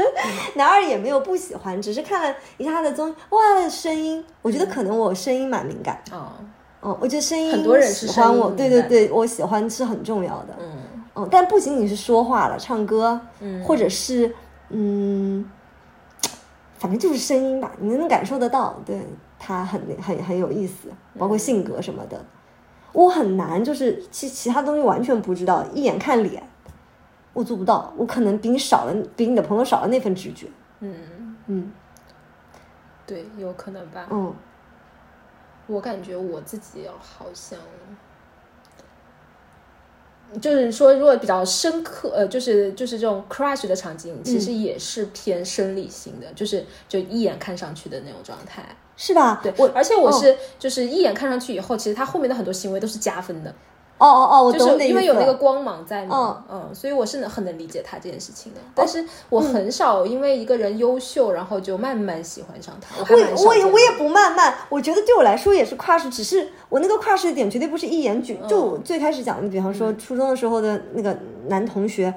[0.54, 6.32] 男二也没有不喜欢，只是看了一下他的综艺，哇，声音，我觉得可能我声音蛮敏感哦。
[6.80, 10.54] 哦，我觉得声音很多人喜欢我，对对对，我喜欢是很重要的。
[10.60, 10.78] 嗯
[11.16, 14.32] 嗯，但不仅仅是说话了，唱歌，嗯，或者是
[14.68, 15.44] 嗯，
[16.78, 19.00] 反正就是声音吧，你能感受得到，对
[19.38, 22.22] 他很很很有意思，包括性格什么的。
[22.92, 26.42] 我很难，就是其其他东西完全不知道，一眼看脸，
[27.36, 30.46] 我做不到，我可能比你少了，比你的朋友少了那份直觉。
[30.80, 31.70] 嗯嗯，
[33.06, 34.06] 对，有可能吧。
[34.10, 34.34] 嗯。
[35.66, 37.58] 我感觉我自己好像，
[40.40, 48.64] 就是说，如果比较深刻，呃，就是就是这种 crush 的场景，其实也是偏生理性的，就是就一眼看上去的那种状态，
[48.96, 49.40] 是吧？
[49.42, 53.54] 对，我而且我是就是一眼看上去以后，其实他后面的很多行为都是加分的。
[53.98, 58.60] 哦哦哦，我懂因为有那个光芒在嘛，嗯，所以我是能很能理解他这件事情的。
[58.74, 62.94] 但是我很少因为一个人优秀，然后就慢慢喜欢上他。
[62.98, 71.16] 我我也我也不慢慢，我觉得对我来说也是 crush，只是我那个 crush 的点绝对不是一眼举，就最开始讲的，比方说初中的时候的那个
[71.48, 72.12] 男同学。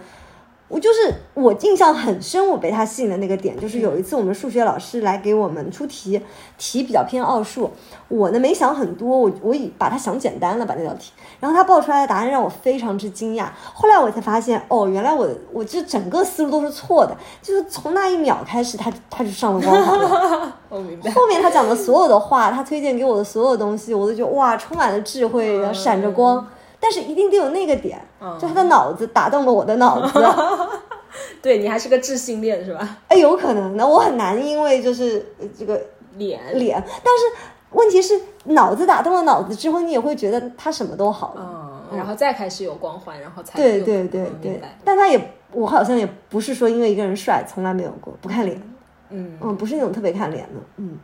[0.69, 6.21] 我就是我印象很深，我被他吸引的那个点，就是有一次我们数学老师来给我们出题，
[6.59, 7.71] 题比较偏奥数，
[8.07, 20.53] 我呢没想很多，我我已把它想简单了把那道题，然后他报出来的答案让我非常之惊讶，后来我才发现，哦，原来我我这整个思路都是错的，就是从那一秒开始，他他就上了光了。
[20.69, 21.09] 我明白。
[21.09, 26.45] 后面他讲的所有的话，他推荐给我的所有东西，我都觉得哇，充满了智慧，闪着光。
[26.79, 27.99] 但是一定得有那个点，
[28.39, 30.19] 就他的脑子打动了我的脑子。
[31.41, 32.97] 对你还是个智性恋是吧？
[33.07, 35.25] 哎，有可能的，我很难因为就是
[35.57, 35.79] 这个
[36.17, 44.61] 脸脸，但是问题是脑子打动了脑子之后，你也会觉得他什么都好了，然后再开始有光环，然后才对对对对。
[44.83, 45.19] 但他也，
[45.51, 48.61] 我好像也不是说因为一个人帅，从来没有过不看脸，
[49.09, 50.97] 嗯嗯，不是那种特别看脸的，嗯。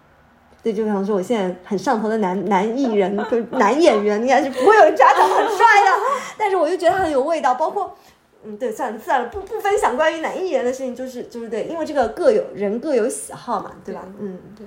[0.66, 6.02] 对，就比方说，我现在很上头的男男艺人，就男演员，应该是不会有人觉得他很帅的。
[6.40, 7.96] 但是我就觉得他很有味道，包括，
[8.44, 14.02] 嗯，对，算了算了，不不分享关于男艺人的事情，就是就是对，因为这个各有人各有喜好嘛，对吧？
[14.20, 14.66] 嗯，对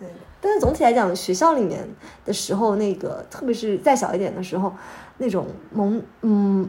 [0.00, 0.08] 对。
[0.40, 1.88] 但是总体来讲，学校里面
[2.24, 4.72] 的时候，那个特别是再小一点的时候，
[5.18, 6.68] 那种萌，嗯。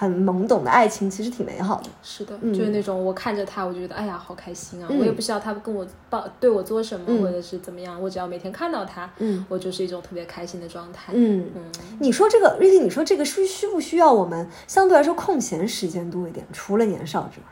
[0.00, 4.88] 很懵懂的爱情其实挺美好的，是的，就是那种我看着他，我就觉得哎呀好开心啊！
[4.88, 11.12] 我也不需要他跟我抱对我做什么，或者是怎么样，我只要每天看到他，嗯，我就是一种特别开心的状态。
[11.14, 11.50] 嗯。
[11.54, 11.62] 嗯，
[11.98, 16.46] 你说这个瑞丽，你说这个需需不需要我们相对来说空闲时间多一点？
[16.50, 17.46] 除了年少之外，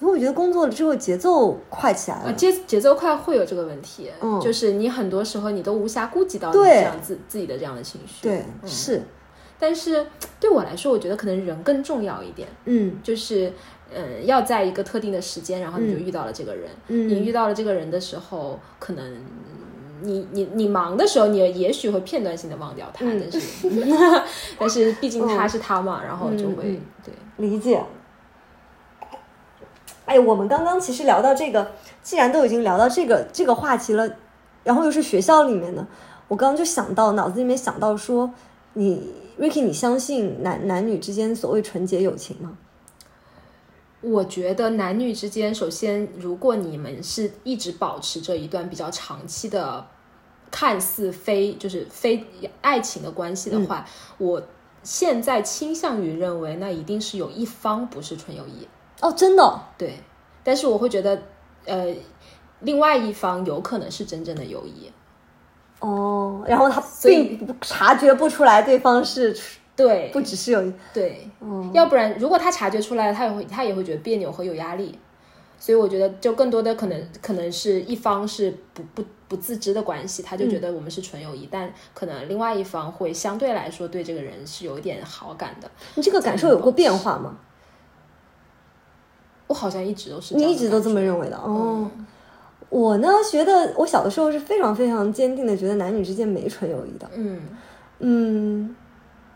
[0.00, 9.02] 因为我觉得工作了之后节奏快起来了，节节奏快会有这个问题，嗯，就是你很多时候你都无暇顾及到你这样自自己的这样的情绪，对，是。
[9.58, 10.06] 但是
[10.38, 12.46] 对我来说，我觉得可能人更重要一点。
[12.66, 13.50] 嗯，就是，
[13.94, 16.70] 嗯，要在一个特定的时间，然后你就遇到了这个人。
[16.88, 19.16] 嗯，你遇到了这个人的时候，可能
[20.02, 23.70] 你你你忙的时候，你也许会片段性的忘掉他，但是
[24.60, 27.82] 但是毕竟他是他嘛，然后就会对理解。
[30.04, 34.06] 哎，我们刚刚其实聊到这个，既然都已经聊到这个这个话题了，
[34.64, 35.86] 然后又是学校里面的，
[36.28, 38.30] 我刚刚就想到脑子里面想到说
[38.74, 39.24] 你。
[39.38, 42.56] Ricky，你相信男男女之间所谓纯洁友情吗？
[44.00, 49.84] 我觉得男女之间，首先，如果你们是一直保持着一段比较长期的
[50.50, 52.24] 看似非就是非
[52.60, 53.84] 爱情的关系的话，
[54.18, 54.42] 我
[54.82, 58.68] 现在倾向于认为那一定是有一方不是纯友谊。
[59.00, 59.98] 哦，真的，对，
[60.44, 61.22] 但是我会觉得，
[61.64, 61.94] 呃，
[62.60, 64.92] 另外一方有可能是真正的友谊。
[65.80, 69.36] 哦，然后他并察觉不出来对方是
[69.74, 74.98] 对，不只是有，对，哦，要不然如果他察觉出来了，他也会他也会觉得别扭和有压力。
[75.58, 85.70] 所以我觉得，就更多的可能可能是一方是不不不自知的关系，他就觉得我们是纯友谊，但可能另外一方会相对来说对这个人是有一点好感的。
[85.94, 87.38] 你这个感受有过变化吗？
[89.46, 91.90] 我好像一直都是你一直都这么认为的哦。
[91.96, 92.06] 嗯
[92.68, 97.08] 我呢，觉得我小的时候是非常非常坚定的，觉得男女之间没纯友谊的。
[97.14, 97.40] 嗯
[98.00, 98.76] 嗯，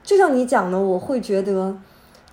[0.02, 1.74] 就像你讲的，我会觉得，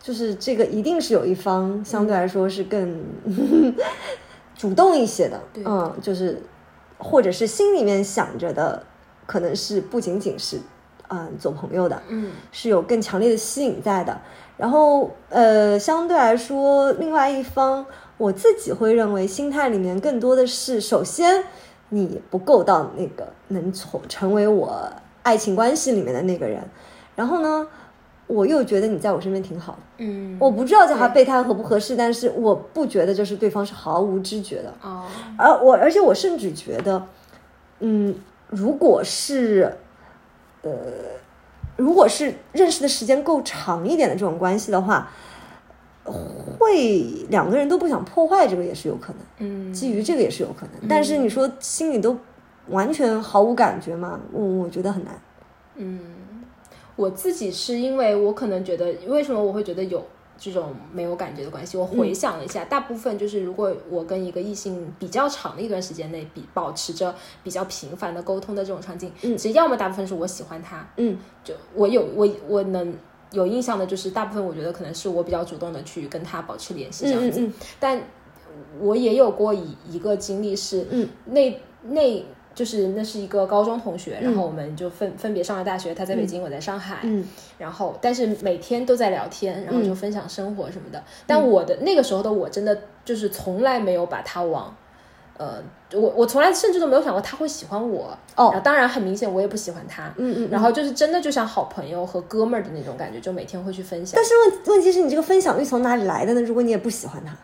[0.01, 3.03] 就是这个一定是有一方相对来说是更
[4.55, 6.41] 主动一些的，对嗯，就是
[6.97, 8.83] 或者是心里面想着的，
[9.25, 10.59] 可能是不仅仅是
[11.09, 14.19] 嗯做朋友的，嗯是有更强烈的吸引在的。
[14.57, 17.85] 然后呃，相对来说，另外一方，
[18.17, 21.43] 我自己会认为心态里面更多的是，首先
[21.89, 24.91] 你不够到那个能从成为我
[25.21, 26.63] 爱情关系里面的那个人，
[27.15, 27.67] 然后呢，
[28.25, 29.79] 我又觉得你在我身边挺好的。
[29.99, 34.73] 嗯，我不知道叫他备胎合不合适，但是我不觉得就是对方是毫无知觉的。
[34.81, 35.03] 哦，
[35.37, 37.05] 而我，而且我甚至觉得，
[37.81, 38.15] 嗯，
[38.49, 39.71] 如果是，
[40.71, 40.91] 呃，
[41.75, 45.11] 如果是认识的时间够长一点的这种关系的话，
[46.57, 50.87] 会两个人都不想破坏这个也是有可能，嗯，基于这个也是有可能。
[50.87, 52.17] 但是你说心里都
[52.69, 55.13] 完全毫无感觉嘛，我我觉得很难。
[55.75, 55.99] 嗯，
[56.95, 60.05] 我自己是因为我可能觉得，为什么我会觉得有
[60.37, 61.77] 这种没有感觉的关系？
[61.77, 69.37] 我回想了一下，大部分就是如果我跟一个异性比较长的一段时间内，比保持着比较频繁的沟通的这种场景，嗯。
[69.37, 71.17] 其实要么大部分是我喜欢他，嗯。
[71.43, 72.93] 就我有我我能。
[73.33, 77.53] 有印象的就是大部分，我觉得可能是我比较主动的去跟他保持联系这样子，嗯嗯。
[77.77, 78.01] 但
[78.79, 82.25] 我也有过一一个经历是，嗯，那那
[82.57, 87.23] 就是那是一个高中同学，然嗯后我们就分分别上了大学，他在北京，我在上海，嗯
[87.59, 91.03] 然后但是每天都在聊天，然后就嗯分享生活什么的。
[91.27, 94.75] 但我的那个时候的我真的就是从来没有把他往。
[95.39, 95.61] 呃，
[95.93, 100.49] 我我从来甚至都没有想过他会喜欢我，哦然后当然很明显我也不喜欢他，嗯嗯。
[100.49, 106.41] 然后就是真的就像好朋友和哥们儿的那种感觉，就每天会去分享但，是问问题是你这个分享欲从哪里来的呢？
[106.41, 107.37] 如果你也不喜欢他，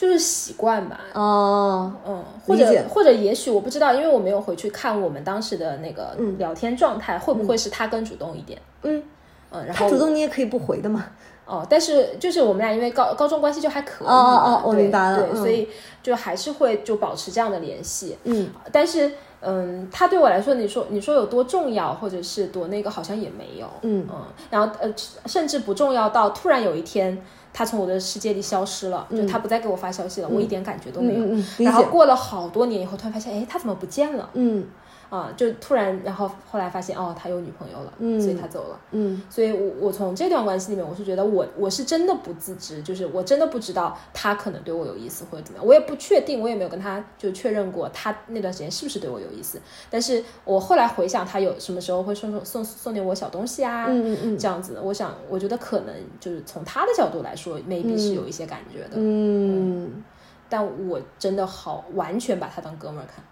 [0.00, 8.58] 就是习惯吧，哦，嗯，或者或者也许我不知道，因为我没有回去看我们当时的那个嗯聊天状态，会不会是他更主动一点？
[8.84, 9.02] 嗯，
[9.50, 11.04] 嗯，然后他主动你也可以不回的嘛。
[11.44, 15.68] 哦，但是就是我们俩因为高高中关系就还可以哦哦哦我对明白了对，嗯所以
[16.02, 18.16] 就还是会就保持这样的联系。
[18.24, 23.66] 嗯但是嗯，他对我来说，你说你说有多重要，或者是多那个，好像也没有。
[23.82, 24.90] 嗯嗯，然后呃，
[25.26, 27.22] 甚至不重要到突然有一天。
[27.52, 31.24] 他从我的世界里消失了，就他不再给我发消息了，我一点感觉都没有。
[31.58, 34.30] 然后过了好多年以后，突然发现，哎，他怎么不见了？
[34.34, 34.66] 嗯
[35.10, 38.80] 啊，就突然，然后后来发现，哦，他有女朋友了，嗯所以他走了。
[38.92, 49.60] 嗯所以我我从这段关系里面，我是觉得我我是真的不自知，就是我真的不知道他可能对我有意思或者怎么样，我也不确定，我也没有跟他就确认过他那段时间是不是对我有意思。
[49.90, 60.04] 但是我后来回想，他有什么时候会送送送送点我小东西啊，嗯嗯嗯这样子，我想我觉得可能就是从他的角度来说，maybe 是有一些感觉的，嗯，
[60.48, 63.24] 但我真的好完全把他当哥们儿看。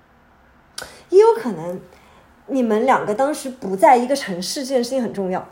[1.10, 1.80] 也有可能
[2.46, 5.46] 你们两个当时不在一个城市，这件事情很重要。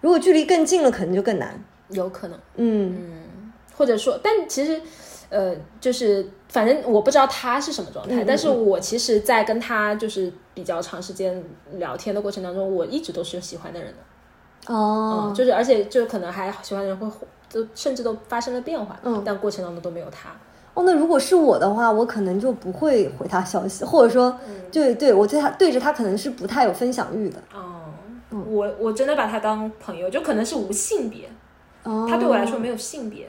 [0.00, 1.58] 如果距离更近了，可能就更难。
[1.90, 4.80] 有可能，嗯或者说，但其实，
[5.28, 11.42] 呃，就是反正我不知道他是什么状态，但是我其实，在跟他就是比较长时间
[11.74, 17.08] 聊天的过程当中，我一直都是有喜欢的人的，哦嗯，就是而且就可能还喜欢的人会
[17.48, 20.30] 就甚至都发生了变化，嗯但过程当中都没有他，
[20.76, 24.38] 哦，那如果是我的话，我可能就不会回他消息，或者说，
[24.70, 27.38] 对对，我对他对着他可能是不太有分享欲的。
[27.54, 27.86] 哦，
[28.30, 28.44] 嗯。
[28.46, 31.30] 我我真的把他当朋友，就可能是无性别，
[31.84, 33.26] 哦，他对我来说没有性别，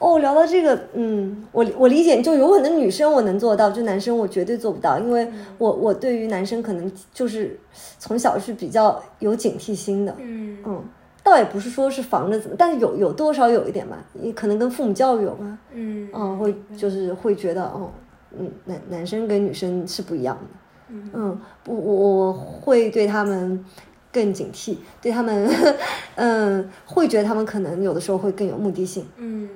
[0.00, 7.56] 哦，聊到这个，嗯，我我理解，就有可能女生我能做到，就男生我绝对做不到，因为我我对于男生可能就是
[8.00, 10.58] 从小是比较有警惕心的，嗯。
[10.66, 10.84] 嗯，
[11.22, 17.90] 倒也不是说是防着怎么，但是有有多少有一点吧，你可能跟父母教育有关，嗯嗯，会就是会觉得，哦，
[18.36, 23.64] 嗯，男男生跟女生是不一样的，嗯，我我我会对他们
[24.12, 25.48] 更警惕，对他们，
[26.16, 29.06] 嗯，会觉得他们可能有的时候会更有目的性。
[29.16, 29.48] 嗯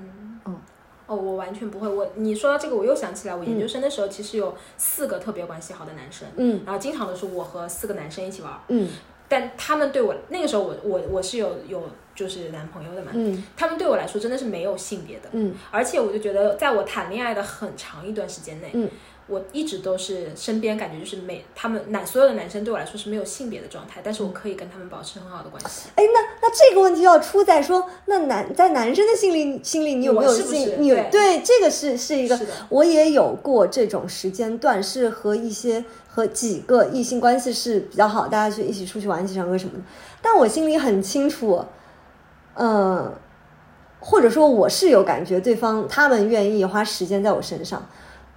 [1.08, 1.88] 哦，我完全不会。
[1.88, 8.88] 我你说到这个，我又想起来，我研究生的时候其实有四个特别关系好的男生，嗯然后经常都是我和四个男生一起玩儿，嗯
[9.28, 11.82] 但他们对我那个时候我我我是有有
[12.14, 13.44] 就是男朋友的嘛，嗯。
[13.56, 15.54] 他们对我来说真的是没有性别的，嗯。
[15.70, 18.88] 而且我就觉得在我谈恋爱的很长一段时间内，嗯。
[19.28, 25.88] 我一直都是身边感觉就是每他们男所有的男生对我来说是没有性别的状态，但是我可以跟他们保持很好的关系。
[25.96, 30.80] 哎，那那这个问题要出在说，那男在男生的心里心里，你有没有性？
[30.80, 31.08] 你对。
[31.10, 35.84] 对这个是是一个是，我也有过这种时间段，是和一些
[36.16, 39.80] 和几个异性关系是比较好，大家去一起出去玩、一起唱歌什么的。
[40.22, 41.62] 但我心里很清楚，
[42.54, 43.12] 呃，
[44.00, 47.86] 或者说我是有感觉，对方他们愿意花时间在我身上，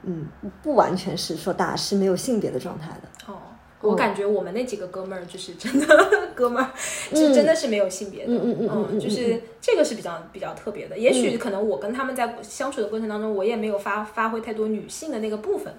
[0.03, 0.27] 嗯，
[0.61, 3.31] 不完全是说大家是没有性别的状态的。
[3.31, 3.37] 哦，
[3.79, 5.87] 我感觉我们那几个哥们儿就是真的
[6.35, 10.97] 哥们儿，是真的是没有性别的，嗯嗯嗯嗯嗯就是这个是比较比较特别的。
[10.97, 15.73] 也许可能我跟他们在相处的过程当中，我也没有发发挥太多女性的那个部分。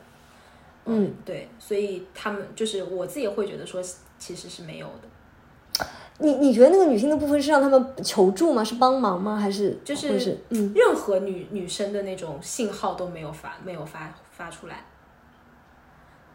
[0.86, 3.82] 嗯，对，所以他们就是我自己会觉得说，
[4.18, 5.86] 其实是没有的。
[6.18, 8.62] 你你觉得那个女性的部分是让他们求助吗？
[8.62, 9.36] 是帮忙吗？
[9.36, 14.84] 还是就是是嗯任何女女生的那种信号都没有发没有发发出来，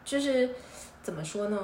[0.04, 0.50] 就是
[1.04, 1.60] 怎么说呢？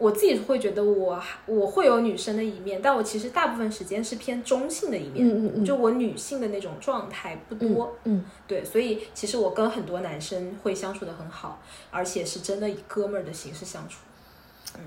[0.00, 13.98] 我自己会觉得我我会有女生的一面，但我其实大部分时间是偏中性的一面，嗯嗯嗯就我女性的那种状态不多，嗯对，所以其实我跟很多男生会相处的很好，而且是真的以哥们儿的形式相处。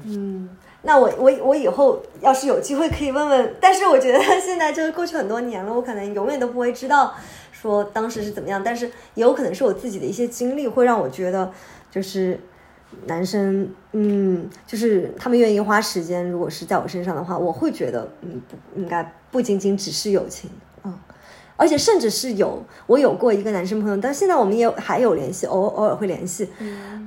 [0.04, 0.50] 嗯，
[0.82, 7.14] 那我我我以后要是有机会可以问问，但是我觉得现在就是过去很多年了，我可能永远都不会知道
[7.52, 11.52] 说当时是怎么样，但是也有可能是我自己的一些经历会让我觉得
[11.92, 12.40] 就是。
[13.06, 20.50] 男生，嗯，就是他们愿意花时间，如果是在我身上的话，我会觉得，嗯，不应该不仅仅只是友情，
[20.84, 20.94] 嗯，
[21.56, 26.48] 而且甚至是有，我有过一个男生朋友，但现在我们也还有联系，偶偶尔会联系，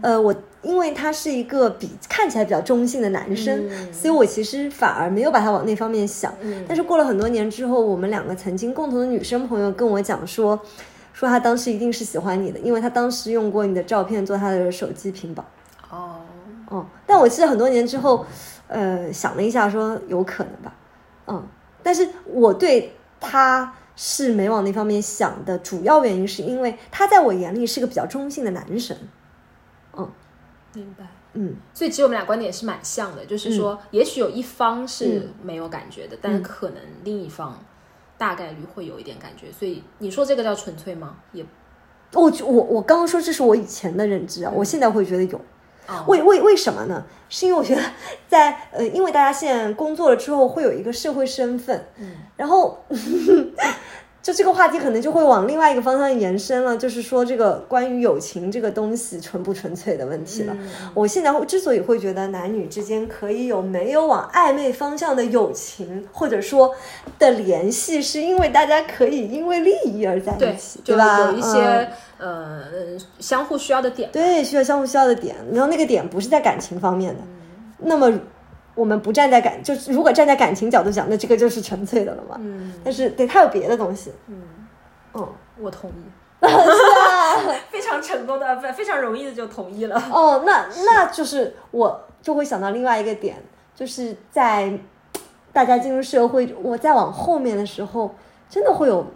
[0.02, 3.92] 呃，我因为他是一个比看起来比较中性的男生，嗯。
[3.92, 6.34] 所以我其实反而没有把他往那方面想。
[6.40, 6.64] 嗯。
[6.66, 10.58] 但是过了很多年之后，我们两个曾经共同的女生朋友跟我讲说，
[11.12, 15.44] 说他当时一定是喜欢你的，因为他当时用过你的照片做他的手机屏保。
[15.96, 16.20] 哦，
[16.68, 18.26] 哦，但我记得很多年之后，
[18.68, 20.74] 呃，想了一下，说有可能吧，
[21.26, 21.46] 嗯，
[21.82, 28.96] 但是我对他是没往那方面想的主要原因，是因为他在我眼里是个比较中性的男神，
[29.96, 30.10] 嗯
[30.74, 31.06] 明白。
[31.38, 37.58] 嗯所以其实我们俩观点是蛮像的，就是说，也许有一方是没有感觉的，但是可能另一方
[38.16, 39.52] 大概率会有一点感觉。
[39.52, 41.16] 所以你说这个叫纯粹吗？
[41.32, 41.44] 也
[42.14, 45.40] 我我我刚刚说这是我以前的认知啊，我现在会觉得有。
[45.88, 47.04] 哦为为为什么呢？
[47.28, 47.82] 是因为我觉得
[48.28, 52.84] 在呃，因为大家现在工作了之后会有一个社会身份，嗯，然后
[54.26, 60.52] 就这个话题可能就会往另外一个方向延伸了，就是说这个关于友情这个东西纯不纯粹的问题了。
[60.52, 66.74] 嗯我现在之所以会觉得男女之间可以有没有往暧昧方向的友情，或者说
[67.20, 71.30] 的联系，是因为大家可以因为利益而在一起，，对吧？
[71.30, 74.10] 有一些、嗯呃相互需要的点。
[74.10, 77.20] 对，需要相互需要的点，然后那个点不是在感情方面的。
[77.78, 78.12] 那么
[78.76, 82.36] 我们不站在感，就是如果站在感情角度讲，那这个就是纯粹的了嘛。
[82.38, 84.12] 嗯但是对，他有别的东西。
[84.28, 84.42] 嗯，
[85.14, 85.94] 嗯，我同意，
[86.46, 87.56] 是啊。
[87.70, 89.96] 非常成功的，非非常容易的就同意了。
[90.12, 93.36] 哦，那那就是我就会想到另外一个点，
[93.74, 94.78] 就是在
[95.52, 98.14] 大家进入社会，我再往后面的时候，
[98.50, 99.06] 真的会有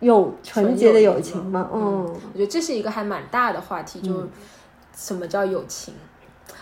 [0.00, 1.70] 有纯洁的友情吗？
[1.72, 4.28] 嗯我觉得这是一个还蛮大的话题，就
[4.96, 5.94] 什么叫友情？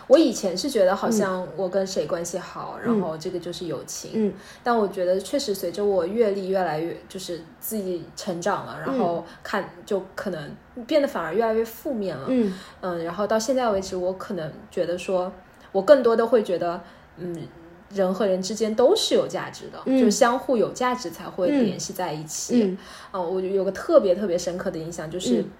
[0.07, 4.11] 我以前是觉得好像我跟谁关系好，然后这个就是友情。
[4.15, 4.33] 嗯。
[4.63, 10.55] 但我觉得确实随着我阅历越来越，就是自己成长了，然后看就可能
[10.87, 12.27] 变得反而越来越负面了。
[12.29, 12.53] 嗯。
[12.81, 15.33] 嗯，然后到现在为止，我可能觉得说，
[15.73, 16.81] 我更多的会觉得，
[17.17, 17.49] 嗯，
[17.91, 19.99] 人和人之间都是有价值的，嗯。
[19.99, 21.65] 就相互有价值才会嗯。
[21.65, 22.63] 联系在一起。
[22.63, 22.79] 嗯。
[23.13, 25.51] 嗯，我有个特别特别深刻的印象，就是，嗯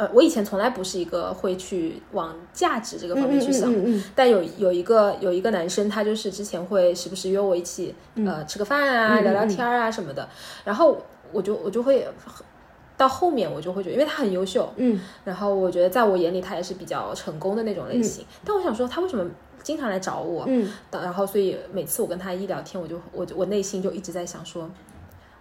[0.00, 7.94] 呃，我以前从来不是一个会去往价值这个方面去想，嗯嗯但有有一个有一个男生，他就是之前会时不时约我一起，
[8.26, 10.26] 呃，吃个饭啊，聊聊天啊什么的，
[10.64, 10.96] 然后
[11.32, 12.08] 我就我就会。
[12.96, 18.22] 到后面我就会觉得，因为他很优秀，嗯然后我觉得在我眼里他也是比较成功的那种类型。
[18.44, 19.24] 但我想说，他为什么
[19.62, 20.44] 经常来找我？
[20.48, 24.70] 嗯然后所以每次我跟他一聊天，我就我就我内心就一直在想说，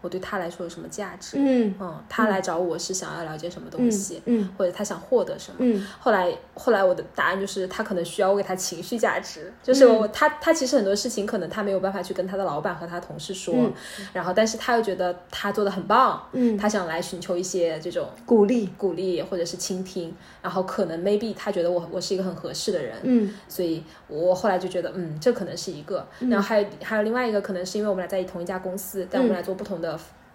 [0.02, 1.38] 我对他来说有什么价值？
[1.39, 5.58] 嗯嗯，他来找我是想要了解什么东西，嗯或者他想获得什么。
[5.60, 13.74] 嗯后来，后来我的答案就是，他可能需要我给他情绪价值，就是我、嗯他他其实很多事情可能他没有办法去跟他的老板和他同事说，嗯
[14.14, 26.06] 然后但是他又觉得他做的很棒，嗯，他想来寻求一些这种鼓励，鼓励或者是倾听，然后可能 maybe 他觉得我我是一个很合适的人，嗯所以我后来就觉得，嗯，这可能是一个。
[26.20, 29.89] 然后还有还有另外一个，可能是因为我们俩在同一家公司，但我们俩做不同的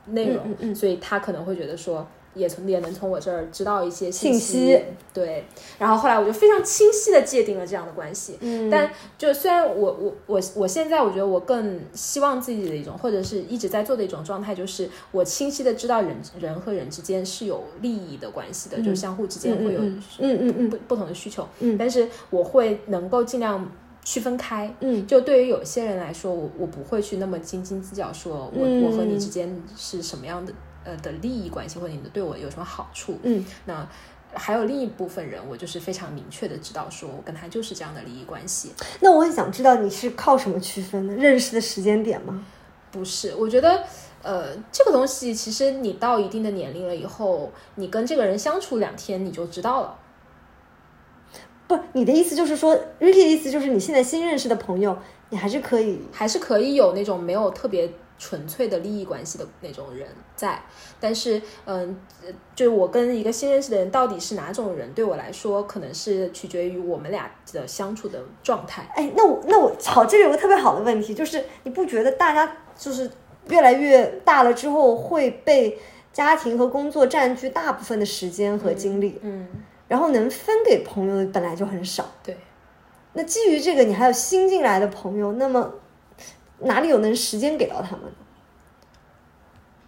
[0.06, 0.74] 内容，嗯嗯嗯。
[0.74, 4.66] 所以他可能会觉得说，也从也能从我这儿知道一些信息。
[4.66, 4.82] 息。
[5.12, 5.44] 对，
[5.78, 8.36] 然后后来我就非常清晰的界定了这样的关系。
[8.40, 20.70] 嗯，但就虽然我我我我现在我觉得我更希望自己的一种，或者是一直在做的一种状态，就是我清晰的知道人人和人之间是有利益的关系的，就是相互之间会有嗯嗯嗯嗯。
[20.70, 21.78] 不不同的需求，嗯。
[21.78, 23.70] 但是我会能够尽量
[24.04, 24.72] 区分开。
[24.80, 30.52] 嗯就对于有些人来说，我我不会去那么斤斤计较，说我、嗯我和你之间是什么样的
[30.84, 33.18] 呃的利益关系，或者你对我有什么好处。
[33.22, 33.88] 嗯那
[34.36, 38.72] 还有另一部分人，我就是非常明确的知道，说我跟他就是这样的利益关系。
[39.00, 41.14] 那我很想知道你是靠什么区分的？
[41.14, 42.44] 认识的时间点吗？
[42.90, 43.82] 不是，我觉得，
[44.22, 49.98] 呃，这个东西其实你到一定的年龄了以后，你跟这个人相处两天你就知道了。
[51.76, 54.96] 不，你的意思就是说，Ricky 的意思就是你现在新认识的朋友，
[55.30, 60.06] 你还是可以还是可以有那种没有特别纯粹的利益关系的那种人
[60.36, 60.62] 在，
[61.00, 68.88] 但是，嗯、呃就是我跟一个新认识的人到底是哪种人，对我来说，可能是取决于我们俩的相处的状态。
[68.94, 73.10] 哎，那我那我好，这里有个特别好的问题，就是你不觉得大家就是
[73.48, 75.76] 越来越大了之后会被
[76.12, 79.48] 家庭和工作占据大部分的时间和精力，嗯，
[79.88, 82.04] 然后能分给朋友的本来就很少。
[82.22, 82.36] 对，
[83.12, 85.72] 那基于这个，你还有新进来的朋友，那么
[86.60, 88.12] 哪里有能时间给到他们呢？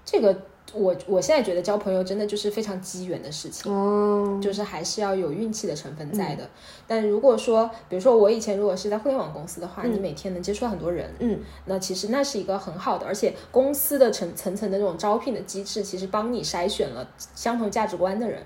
[0.05, 0.43] 这个
[0.73, 3.73] 我我现在觉得交朋友真的就是非常机缘的事情。
[3.73, 6.49] 哦，就是还是要有运气的成分在的。
[6.87, 18.45] 但如果说，比如说我以前如果是在互联网公司的话，你每天能接触到很多人，嗯，那其实那是一个很好的，而且公司的层层层的这种招聘的机制，其实帮你筛选了相同价值观的人。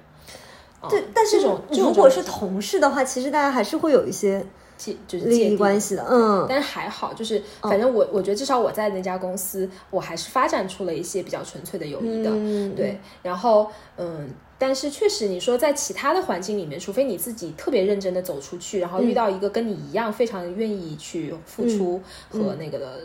[0.80, 4.44] 啊对，但是这种如果是同事的话，其实大家还是会有一些
[4.78, 6.46] 界就是利益关系的，嗯。
[6.48, 12.98] 但是还好，就是反正我、我觉得至少我在那家公司，我还是发展出了一些比较纯粹的友谊的，嗯对。
[13.22, 22.00] 然后嗯，但是确实你说在其他的环境里面，除非你自己特别认真的走出去，然后遇到一个跟你一样非常愿意去付出
[22.30, 23.00] 和那个的。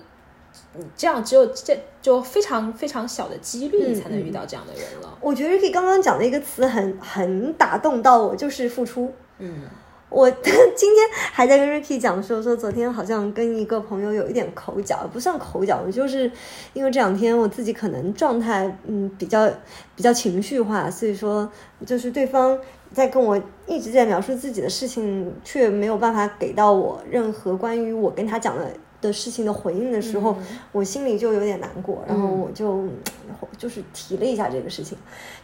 [0.76, 5.18] 嗯，这样只有这就非常非常小的几率，你才能遇到这样的人了。
[5.22, 9.12] 我觉得 Ricky 刚刚讲的一个词很很打动到我，就是付出。
[9.40, 9.62] 嗯
[10.08, 16.32] 我今天还在跟 Ricky 讲说，说昨天好像跟一个朋友有一点口角，不算口角，就是
[16.74, 19.50] 因为这两天我自己可能状态嗯比较
[19.94, 21.50] 比较情绪化，所以说
[21.86, 22.58] 就是对方
[22.94, 28.72] 在跟我一直在描述自己的事情，却没有办法给到我任何关于我跟他讲的
[29.06, 30.36] 的事情的回应的时候，
[30.72, 32.86] 我心里就有点难过，然后我就、
[33.58, 34.98] 就是提了一下这个事情，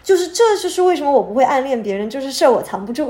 [0.04, 3.08] 就是这就是为什么我不会暗恋别人，就是事儿我藏不住，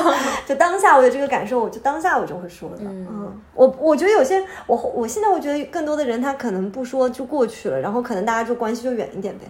[0.46, 2.78] 就当下我有这个感受，我就当下我就会说的。
[2.82, 9.46] 嗯，我我觉得有些我我现在我觉得更多的人他可能不说就过去了，然后可能大家就关系就远一点呗。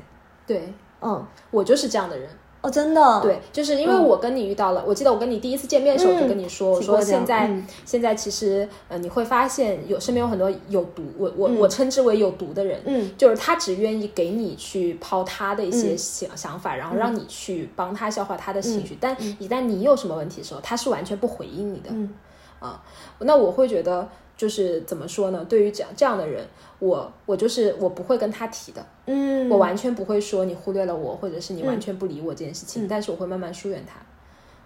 [0.47, 0.73] 对。
[1.07, 2.27] 嗯，我就是这样的人。
[2.65, 7.67] 哦，真的，对，就是因为我跟你遇到了，我记得我跟你第一次见面的时候，就跟你说，我说现在、嗯。
[7.85, 22.15] 现在其实呃你会发现有身边有很多有毒，我我、我称之为有毒的人，嗯，就是他只愿意给你去抛他的一些想、想法，然后让你去帮他消化他的情绪，但一旦你有什么问题的时候，他是完全不回应你的，嗯。
[22.61, 22.83] 啊，
[23.19, 24.09] 那我会觉得
[24.39, 25.45] 就是怎么说呢？
[25.47, 26.47] 对于这样这样的人，
[26.85, 34.01] 我我就是我不会跟他提的，嗯，我完全不会说你忽略了我，或者是你完全不理我这件事情，但是我会慢慢疏远他。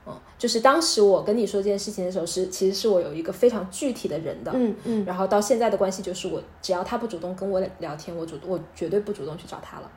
[0.07, 9.91] 嗯，就是当时我跟你说这件事情的时候，是其实是我有一个非常具体的人的，嗯嗯然后到现在的关系就是我只要他不主动跟我聊天，我主我绝对不主动去找他了。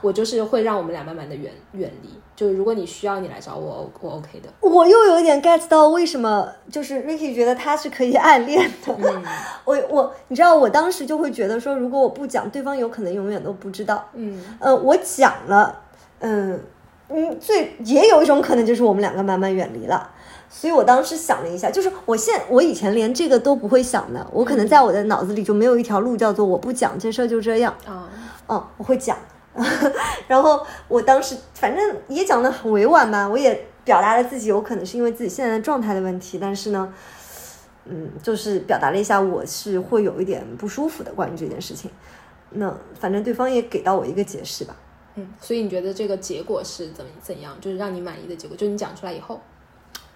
[0.00, 4.48] 我就是会让我们俩慢慢的远远离，就是如果你需要你来找我，我 OK 的。
[4.60, 8.94] 我又有一点 get 到为什么就是 Ricky 觉得他是可以暗恋的。
[9.64, 14.08] 我我你知道，我当时就会觉得说，如果我不讲，对方有可能永远都不知道。
[14.14, 15.80] 嗯呃，我讲了，
[16.20, 16.60] 嗯
[17.08, 20.10] 嗯，最也有一种可能就是我们两个慢慢远离了。
[20.50, 27.74] 所以我当时想了一下，就是我现我以前连这个都不会想的，我可能在我的脑子里就没有一条路叫做我不讲这事儿就这样。
[27.84, 28.08] 啊，
[28.48, 29.16] 嗯，我会讲。
[30.26, 36.92] 然后我当时反正也讲的很委婉嘛，我也表达了自己有可能是因为自己现在的状态的问题，但是呢，
[37.84, 41.90] 嗯，就是表达了一下我是会有一点不舒服的关于这件事情。
[42.50, 44.74] 那反正对方也给到我一个解释吧。
[45.16, 47.56] 嗯，所以你觉得这个结果是怎么怎样？
[47.60, 49.40] 就是让你满意的结果，就是你讲出来以后，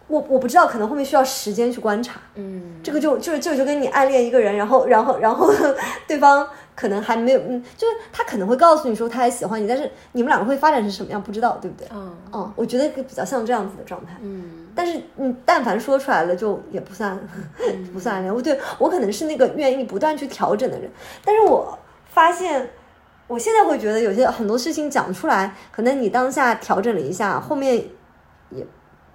[0.09, 2.21] 我我不知道，可能后面需要时间去观察。
[2.35, 5.53] 嗯，这个就就就就跟你暗恋一个人，然后然后然后
[6.09, 11.89] 对方可能还没有，嗯，就是他可能会告诉你说他还喜欢你，但是你们两个会发展成什么样不知道，对不对？
[11.93, 14.13] 嗯嗯，我觉得比较像这样子的状态。
[14.23, 17.19] 嗯但是你，但凡说出来了，就也不算
[17.93, 18.33] 不算暗恋。
[18.33, 20.89] 我对我可能是那个愿意不断去调整的人，
[21.25, 22.71] 但是我发现，
[23.27, 27.75] 我现在会觉得有些很多事情讲出来，可能你当下调整了一下，后面
[28.51, 28.65] 也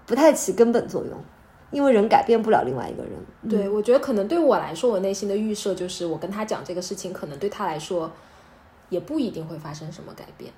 [0.05, 1.17] 不太起根本作用，
[1.73, 3.11] 因为人改变不了另外一个人。
[3.49, 8.09] 对，我觉得可能对我来说，我内心的预设就是，我跟他讲这个事情，可能对他来说
[8.89, 10.53] 也不一定会发生什么改变，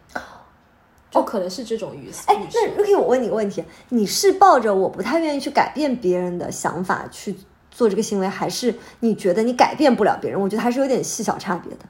[1.10, 2.26] 就可能是这种预设。
[2.28, 7.36] 那 Ricky，我问你个问题，你是抱着我不太愿意去改变别人的想法去
[7.72, 10.40] 做这个行为，还是你觉得你改变不了别人？
[10.40, 11.86] 我觉得还是有点细小差别的。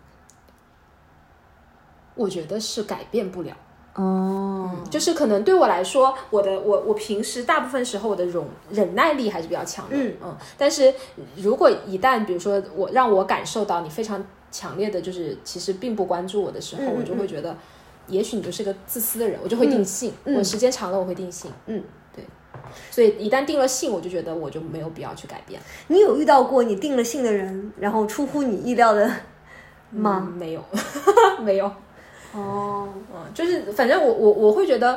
[2.13, 3.57] 我觉得是改变不了。
[3.95, 10.35] 哦，就是可能对我来说，我的我我平时大部分时候我的容忍耐力还是比较强的，嗯。
[10.57, 10.93] 但是
[11.37, 14.21] 如果一旦比如说我让我感受到你非常
[14.51, 17.55] 强烈的，就是其实并不关注我的时候，我就会觉得，
[18.07, 20.35] 也许你就是个自私的人，我就会定性，嗯。
[20.35, 21.81] 我时间长了我会定性，嗯，
[22.13, 22.25] 对，
[22.91, 25.61] 所以一旦定了性，我就觉得我就没有必要去改变。
[25.87, 29.09] 你有遇到过你定了性的人，然后出乎你意料的
[29.91, 30.27] 吗？
[30.27, 30.61] 嗯没有，
[31.41, 31.71] 没有，
[32.35, 34.93] 哦，嗯，就是反正我我我会觉得，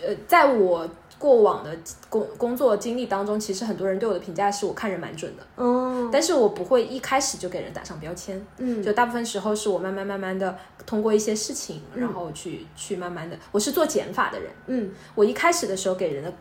[0.00, 1.76] 呃，在我过往的
[2.08, 8.82] 工工作经历当中，其实很多人对我的评价是我看人蛮准的，哦，但是我不会一开始就给人打上标签，嗯。
[8.82, 14.90] 就大部分时候是我慢慢慢慢的通过一些事情，然后去去慢慢的，我是做减法的人，嗯。
[15.14, 16.32] 我一开始的时候给人的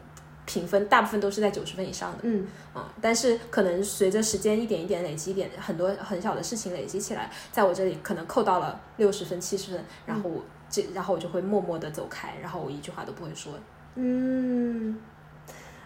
[0.58, 2.47] 评分大部分都是在九十分以上的，嗯。
[2.74, 13.53] 啊、但是可能随着时间一点一点累积，一点很多很小的事情累积起来，在我这里可能扣到了六十分、七十分，然后我这，然后我就会默默的走开，然后我一句话都不会说。
[13.95, 14.99] 嗯，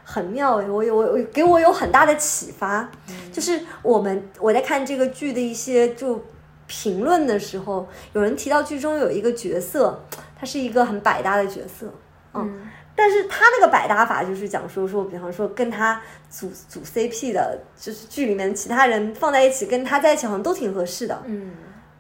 [0.04, 2.90] 很妙诶，我有我我给我有很大的启发，
[3.32, 6.22] 就是我们我在看这个剧的一些就
[6.68, 10.04] 评论的时候，有人提到剧中有一个角色，
[10.38, 11.94] 他是一个很百搭的角色，
[12.34, 21.52] 嗯但是他那个百搭法就是讲说说，比方说跟他组组 CP 的，就是剧里面其他人放在一起跟他在一起好像都挺合适的，嗯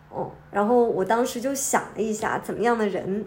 [0.09, 3.25] 哦，然后我当时就想了一下，怎么样的人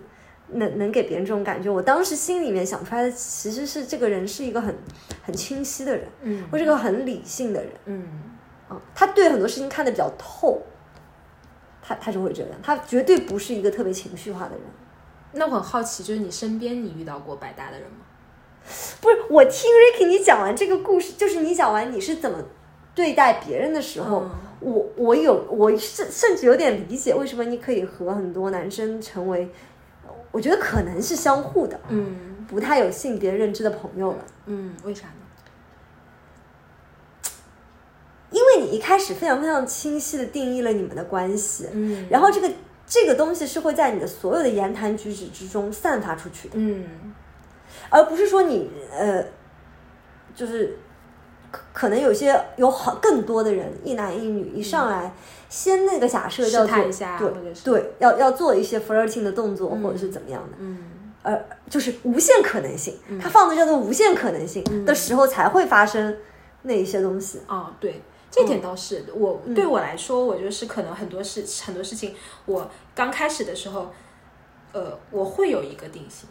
[0.48, 1.70] 能能给别人这种感觉？
[1.70, 4.76] 我当时心里面想出来的其实是这个人是一个很
[5.22, 8.06] 很清晰的人，嗯或是个很理性的人嗯
[8.68, 10.62] 啊，他对很多事情看得比较透，
[11.82, 14.60] 他他就会这样，他绝对不是一个特别情绪化的人。
[15.35, 17.99] 那我很好奇，就是你身边你遇到过百搭的人吗？
[19.01, 22.39] 不是，我听 Ricky 你讲完这个故事，就是你讲完你是怎么
[22.95, 24.30] 对待别人的时候，嗯
[24.61, 29.51] 我我有我甚甚至有点理解为什么你可以和很多男生成为，
[30.32, 35.14] 我觉得可能是相互的，嗯不太有性别认知的朋友了，嗯，为啥呢？
[38.30, 42.51] 因为你一开始非常非常清晰的定义了你们的关系，嗯然后这个
[42.87, 47.14] 这个东西是会在你的所有的言谈举止之中散发出去的，嗯。
[47.91, 49.24] 而不是说你呃，
[50.35, 50.76] 就是
[51.51, 55.12] 可可能有些有好更多的人，一男一女一上来，
[55.49, 56.76] 先那个假设叫做
[57.18, 59.82] 对对，要要做一些 flirting 的动作，嗯。
[59.82, 60.91] 或者是怎么样的，嗯。
[61.22, 64.85] 呃，就是无限可能性，它放的叫做无限可能性嗯。
[64.85, 66.14] 的时候才会发生
[66.62, 67.41] 那一些东西。
[67.49, 68.03] 哦，对，
[68.35, 72.12] 这点倒是、我嗯对我来说，我就是可能很多事很多事情，
[72.47, 73.89] 我刚开始的时候，
[74.72, 76.28] 呃，我会有一个定性。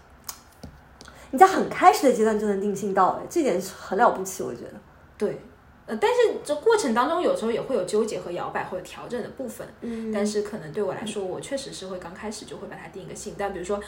[1.31, 4.73] 你在很开始的阶段就能定性到，哎，这点是很了不起，我觉得。
[5.17, 5.39] 对，
[5.85, 13.33] 呃，但是这过程当中有时候也会有纠结和摇摆或者调整的部分，嗯但是可能对我来说，我确实是会刚开始就会把它定一个性。
[13.37, 13.79] 但比如说，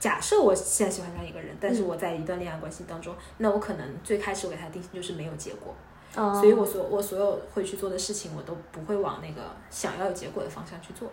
[0.00, 5.74] 假设我现在喜欢上一个人，但是我在一段恋爱关系当中，那我可能最开始我给他定性就是没有结果，
[6.16, 6.38] 哦。
[6.40, 11.08] 所以我所我所有会去做的事情，我都不会往那个想要有结果的方向去做。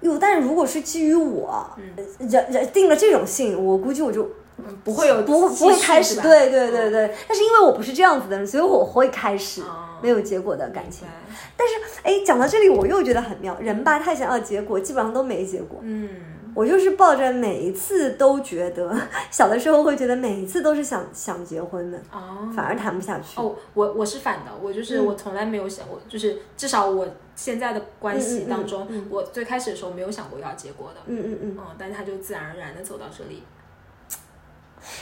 [0.00, 2.28] 哟，但是如果是基于我，嗯。
[2.28, 7.14] 人人定了这种性，我估计我就嗯，不会有不会不会开始，对对对对。
[7.28, 9.84] 但是因为我不是这样子的人，所以我会开始哦。
[10.02, 11.08] 没有结果的感情。
[11.56, 15.80] 但是哎，讲到这里，我又觉得很妙，人吧太想要结果，基本上都没结果。
[15.82, 16.10] 嗯
[16.56, 18.96] 我就是抱着每一次都觉得，
[19.30, 23.38] 小的时候会觉得每一次都是想想结婚的，哦反而谈不下去。
[23.38, 33.42] 哦，我我是反的，我就是、嗯我从来没有想，过就是至少我现在的关系当中，嗯我最开始的时候没有想过要结果的，嗯嗯嗯，嗯，但是他就自然而然的走到这里。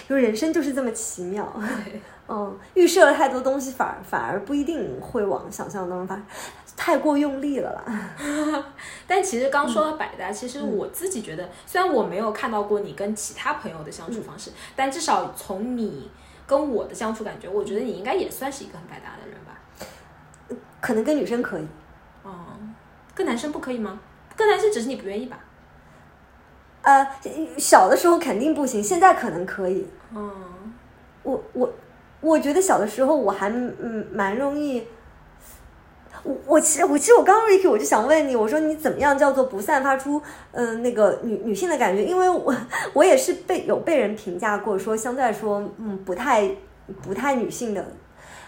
[0.08, 1.52] 就人生就是这么奇妙。
[2.26, 6.24] 嗯，预设了太多东西，反而反而不一定会往想象当中发展，
[6.74, 8.64] 太过用力了啦。
[9.06, 16.10] 但其实刚说到百搭，其实我自己觉得，虽然我没有看到过你跟其他朋友的相处方式，但至少从你
[16.46, 20.58] 跟我的相处感觉，我觉得你应该也算是一个很百搭的人吧。
[20.80, 21.66] 可能跟女生可以，
[22.22, 22.32] 哦、
[23.14, 24.00] 跟男生不可以吗？
[24.34, 25.38] 跟男生只是你不愿意吧？
[26.84, 27.06] 呃，
[27.56, 29.86] 小的时候肯定不行，现在可能可以。
[30.14, 30.30] 嗯，
[31.22, 31.72] 我我
[32.20, 34.86] 我觉得小的时候我还嗯蛮容易。
[36.22, 40.22] 我我其实我其实我刚刚 Ricky 我就想问你，我说你怎么样叫做不散发出
[40.52, 42.02] 嗯、呃那个女女性的感觉？
[42.02, 42.54] 因为我
[42.94, 46.50] 我也是被有被人评价过，说相对来说嗯不太
[47.02, 47.84] 不太女性的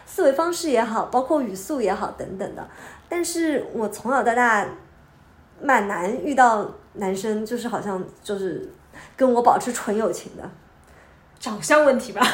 [0.07, 2.67] 思维方式也好，包括语速也好等等的。
[3.11, 4.67] 但是我从小到大
[5.61, 8.69] 蛮难遇到男生，就是好像就是
[9.17, 10.51] 跟我保持纯友情的。
[11.39, 12.21] 长相问题吧。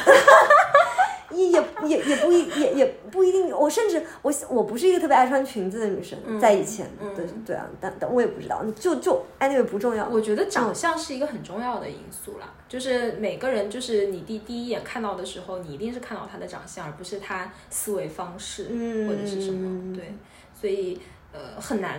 [1.33, 10.07] 也也也也不一也也不一定，我甚至我我不是一个特别爱穿裙子的女生，在以前，对对啊，但但我也不知道，就就 anyway 不重要。
[10.07, 20.15] 我觉得长相是一个很重要的因素啦，就是每个人，就是你第第一眼看到的时候，你一定是看到他的长相，而不是他思维方式嗯或者是什么，对，
[20.61, 21.01] 所以
[21.33, 21.99] 呃很难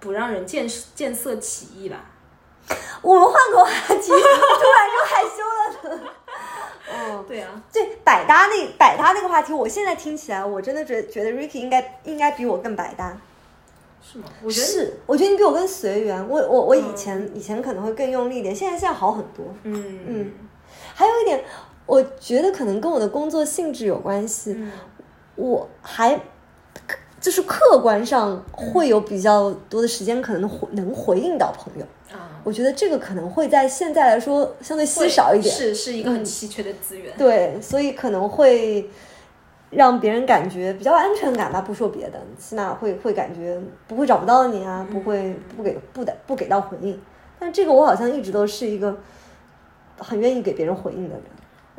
[0.00, 2.04] 不让人见见色起意吧。
[3.02, 6.10] 我们换个话题， 突然就害羞了呢。
[6.92, 13.16] 哦，对啊，对百搭那百搭那个话题，我现在听起来，我真的觉觉得 Ricky 应该应该比我更百搭。
[14.02, 14.24] 是吗？
[14.42, 16.28] 我觉得是，我觉得你比我更随缘。
[16.28, 19.44] 我我我以前、以前可能会更用力一点，现在现在好很多。
[19.64, 20.32] 嗯嗯
[20.94, 21.44] 还有一点，
[21.86, 24.54] 我觉得可能跟我的工作性质有关系。
[24.56, 24.70] 嗯
[25.36, 26.20] 我还
[27.20, 31.84] 就是客观上会有比较多的时间，可能回能回应到朋友。
[32.10, 35.54] 啊，我觉得这个可能会在现在来说相对稀少一点。
[35.54, 37.12] 是是一个很稀缺的资源。
[37.18, 38.88] 对，所以可能会
[39.68, 41.60] 让别人感觉比较安全感吧。
[41.60, 46.98] 不说别的，起码会会感觉不会找不到你啊，不会不给不的不给到回应。
[47.38, 48.96] 但这个我好像一直都是一个
[49.98, 51.24] 很愿意给别人回应的人。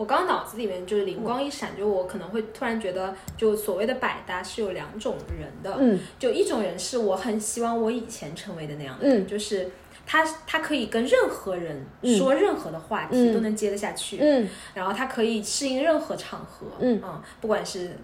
[0.01, 5.99] 我刚刚脑子里面就是灵光一闪，就我可能会突然觉得，就所谓的百搭是有两种人的，嗯。
[6.17, 9.69] 就一种人是我很希望我以前成为的那样的人，嗯就是
[10.07, 12.17] 他他可以跟任何人嗯。
[12.17, 14.49] 说任何的话题、嗯都能接得下去，嗯。
[14.73, 16.99] 然后他可以适应任何场合，嗯
[17.39, 17.95] 不管是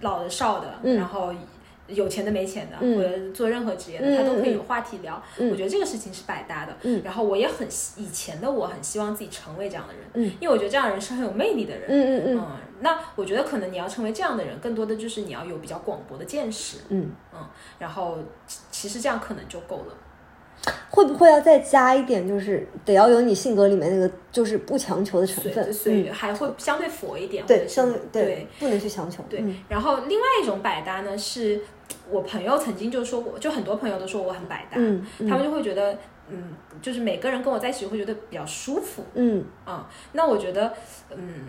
[0.00, 1.34] 老的少的，嗯然后。
[1.90, 5.22] 有钱的没钱的，嗯或者做任何职业的，嗯他都可以有话题聊。
[5.38, 6.76] 嗯我觉得这个事情是百搭的。
[6.82, 11.84] 嗯然后我也很希以前的我很希望自己成为这样的人，嗯因为我觉得这样的人是很有魅力的人。
[11.88, 12.46] 嗯嗯嗯嗯，
[12.80, 17.10] 那我觉得可能你要成为这样的人，更多的就是你要有比较广博的见识，嗯，
[17.78, 19.94] 然后其其实这样可能就够了。
[20.90, 25.72] 会不会要再加一点，就是得要有你性格里面那个就是不强求的成分？
[25.72, 29.24] 随嗯，还会相对佛一点，对，相对对不能去强求。
[29.30, 31.62] 对嗯然后另外一种百搭呢，是
[32.08, 35.96] 我朋友曾经就说过，就很多朋友都说我很百搭，嗯他们就会觉得，
[36.28, 39.44] 嗯，就是每个人跟我在一起会觉得比较舒服嗯。
[39.64, 40.72] 啊、那我觉得，
[41.14, 41.46] 嗯，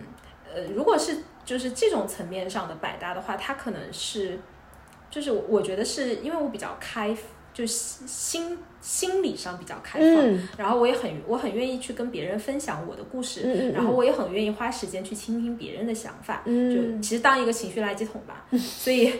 [0.52, 4.38] 呃，如果是就是这种层面上的百搭的话，它可能是，
[5.10, 7.16] 就是我我觉得是因为我比较开，
[7.52, 18.44] 就心心心理上比较开放，嗯然后我也很我很愿意去跟别人分享我的故事，然后我也很愿意花时间去倾听别人的想法，嗯就其实当一个情绪垃圾桶吧。
[18.56, 19.12] 所以，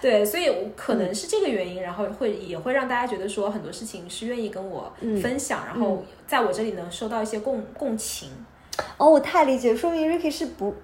[0.00, 8.30] 对，所以可能是这个原因，然后会也会让大家觉得说很多事情是愿意跟我嗯分享，然后在我这里能收到一些共共情。
[8.96, 10.74] 哦，我太理解，说明 Ricky 是不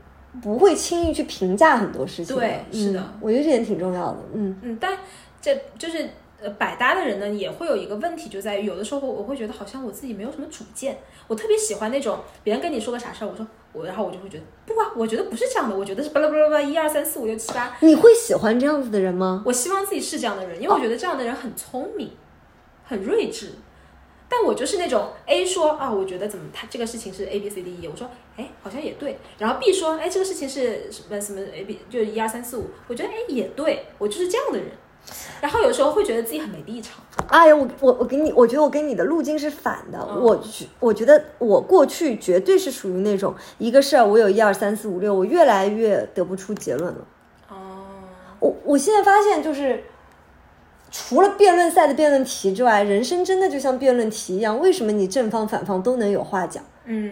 [0.40, 2.36] 不会轻易去评价很多事情。
[2.36, 4.18] 对是的嗯我觉得这点挺重要的。
[4.34, 4.96] 嗯嗯，但
[5.40, 6.08] 这就是。
[6.40, 10.98] 呃，百搭的人呢，也会有一个问题，就在于有的时候我会觉得好像我自己没有什么主见。
[11.28, 19.42] 我特别喜欢那种别人跟你说个啥事儿，我说我，然后我就会觉得不啊，我觉得不是这样的，我觉得是巴拉巴拉巴拉一二三四五六七八，你会喜欢这样子的人吗？
[19.46, 22.10] 我希望自己是这样的人，因为我觉得这样的人很聪明，
[22.84, 23.52] 很睿智。
[24.28, 34.68] 但我就是那种 A 说啊，我觉得怎么他这个事情是 A B C D E，我说哎好像也对，然后 B 说哎这个事情是什么什么 A B 就是一二三四五，我觉得哎也对，我就是这样的人。
[35.40, 39.98] 然后有时候会觉得自己很没立场，哎呀，我我我跟你，我觉得我跟你的路径是反的。
[40.10, 47.06] 嗯我觉我觉得我过去绝对是属于那种一个事儿，我有一二三四五六，我越来越得不出结论了。
[47.48, 47.56] 哦，
[48.38, 49.82] 我我现在发现，就是
[50.90, 54.60] 除了辩论赛的辩论题之外，人生真的就像辩论题一样。
[54.60, 56.62] 为什么你正方反方都能有话讲？
[56.84, 57.10] 嗯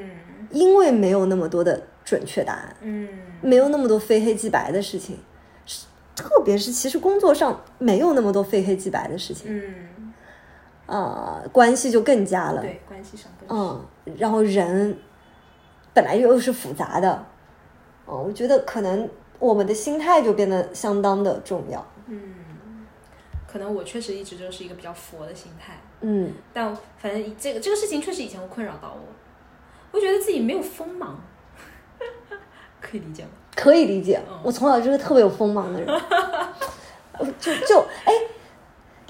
[0.51, 3.09] 因为没有那么多的准确答案，嗯
[3.43, 5.19] 没有那么多非黑即白的事情。
[6.19, 10.13] 是特别是其实工作上没有那么多非黑即白的事情，嗯，
[10.87, 12.61] 啊、关系就更加了。
[12.61, 14.99] 对，关系上更是嗯，然后人
[15.95, 17.25] 本来又是复杂的，
[18.07, 19.09] 哦，我觉得可能
[19.39, 21.87] 我们的心态就变得相当的重要。
[22.07, 22.35] 嗯，
[23.47, 29.01] 可能我确实一直就是一个比较佛的心态，嗯但反正这个这个事情确实以前会困扰到我，
[29.93, 31.21] 我觉得自己没有锋芒，
[32.81, 33.31] 可以理解吗？
[33.57, 35.89] 可以理解嗯，我从小就是特别有锋芒的人，
[37.19, 38.13] 我 就就哎，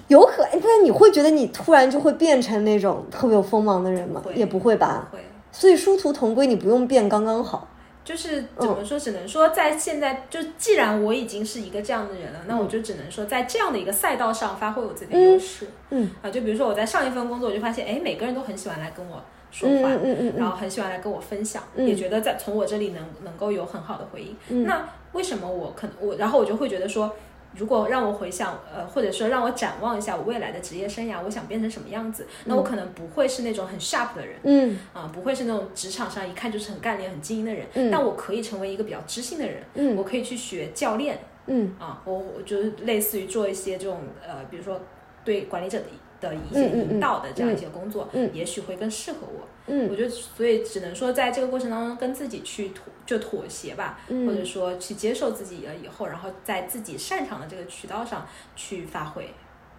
[0.08, 4.22] 有可哎，但你会觉得你突然就会变成那种特别有锋芒的人吗？
[4.24, 5.08] 会也不会吧。
[5.12, 5.18] 会。
[5.52, 7.68] 所以殊途同归，你不用变刚刚好。
[8.04, 15.68] 就是怎么说，只能说在现在，就既然我已经是一个这样的人了，那我就只能说在这样的一个赛道上发挥我自己的优势。
[15.90, 21.86] 嗯啊，就比如说我在上一份工作，我就发现，哎，每个人都很喜欢来跟我说嗯话，嗯嗯嗯然后很喜欢来跟我分享，嗯。
[21.86, 24.36] 也觉得在从我这里能能够有很好的回应。
[24.48, 24.64] 嗯。
[24.64, 27.10] 那为什么我可能我，然后我就会觉得说，
[27.56, 34.36] 如果让我回想，呃，或者说让我展望一下我未来的职业生涯，我想变成什么样子，那我可能不会是那种很 sharp 的人。
[34.42, 34.78] 嗯。
[34.92, 37.90] 啊、不会是那种职场上一看就是很干练、很精英的人，嗯。
[37.90, 39.96] 但我可以成为一个比较知性的人，嗯。
[39.96, 41.74] 我可以去学教练嗯。
[41.78, 44.78] 啊，我我就是类似于做一些这种呃，比如说
[45.24, 45.84] 对管理者的
[46.20, 49.46] 的一些引导的这样一些工作，嗯也许会更适合我。
[49.66, 49.88] 嗯。
[49.90, 54.26] 我觉得，所以只能说在这个过程当中跟自己去妥就妥协吧，嗯。
[54.26, 59.28] 或者说去接受自己了以后，然后在自己擅长的这个渠道上去发挥，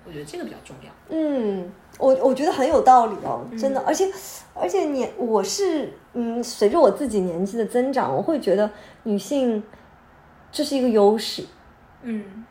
[0.05, 0.91] 我觉得这个比较重要。
[1.09, 4.09] 嗯，我我觉得很有道理哦，真嗯的，而且
[4.53, 8.69] 而且年我是嗯，随着我自己年纪的增长，我会觉得
[9.03, 9.61] 女性
[10.51, 11.43] 这是一个优势，
[12.03, 12.45] 嗯。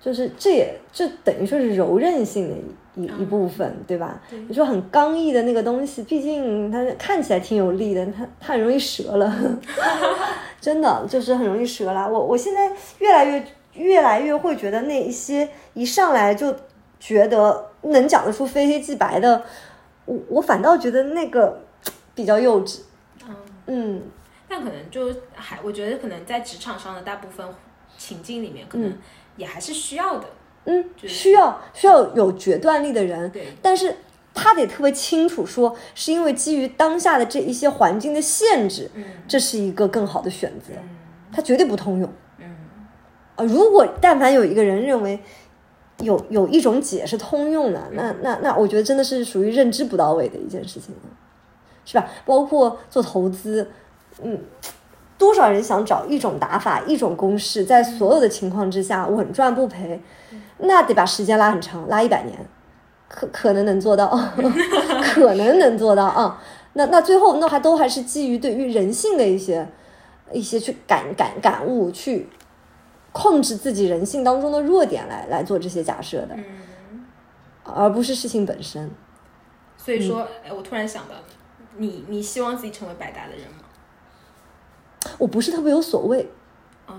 [0.00, 2.54] 就是这也这等于说是柔韧性的
[2.96, 4.20] 一一部分，对吧？
[4.30, 9.58] 对你说很刚毅的那个东西，毕竟它看起来挺有力的，它它很容易折了，
[10.60, 12.06] 真的就是很容易折啦。
[12.06, 12.70] 我我现在
[13.00, 16.54] 越来越越来越会觉得那一些一上来就
[17.00, 19.42] 觉得能讲得出非黑即白的，
[20.04, 21.60] 我我反倒觉得那个
[22.14, 22.80] 比较幼稚。
[23.26, 23.34] 嗯，
[23.66, 24.02] 嗯
[24.48, 27.44] 但可能就还，我觉得可能在职场上的大部分
[27.98, 28.92] 情境里面，可能
[29.36, 30.24] 也还是需要的。
[30.24, 33.96] 嗯，就是需要需要有决断力的人，对，但是
[34.32, 40.88] 他得特别清楚说，是因为基于当下的这一些环境的限制，嗯这是一个更好的选择，嗯
[41.32, 42.08] 它绝对不通用。
[42.38, 42.56] 嗯
[43.36, 45.20] 啊，如果但凡有一个人认为
[45.98, 51.00] 有有一种解是通用的，那那那我觉得真的是属于认知不到位的一件事情了，
[51.84, 52.06] 是吧？
[52.24, 53.70] 包括做投资，
[54.22, 54.40] 嗯，
[55.16, 60.00] 多少人想找一种打法、一种公式，在所有的情况之下稳赚不赔，
[60.58, 62.38] 那得把时间拉很长，拉一百年，
[63.08, 64.08] 可可能能做到，
[65.02, 66.40] 可能能做到啊。
[66.74, 69.68] 那那最后那还都还是基于对于人性的一些
[70.32, 72.28] 一些去感感感悟，去
[73.12, 76.44] 控制自己人性当中的弱点来来做这些假设的，嗯。
[77.64, 78.90] 而不是事情本身。
[79.76, 81.14] 所以说，哎，我突然想到，
[81.76, 83.58] 你你希望自己成为百搭的人吗？
[85.18, 86.28] 我不是特别有所谓，
[86.86, 86.94] 哦，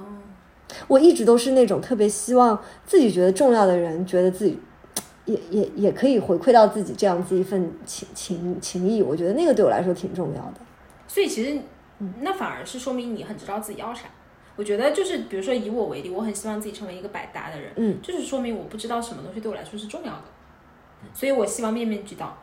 [0.88, 4.59] 我一直都是那种特别希望自己觉得重要的人，觉得自己
[5.26, 9.01] 也也也可以回馈到自己这样子一份情情情谊。
[9.01, 10.55] 我觉得那个对我来说挺重要的。
[11.07, 11.59] 所以其实
[12.21, 14.01] 那反而是说明你很知道自己要啥。
[14.57, 20.23] 我觉得就是，比如说以我为例，我很希望自己成为一个百搭的人，嗯，就是说明我不知道什么东西对我来说是重要的，
[21.13, 22.38] 所以我希望面面俱到。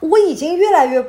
[0.00, 1.00] 我已经越来越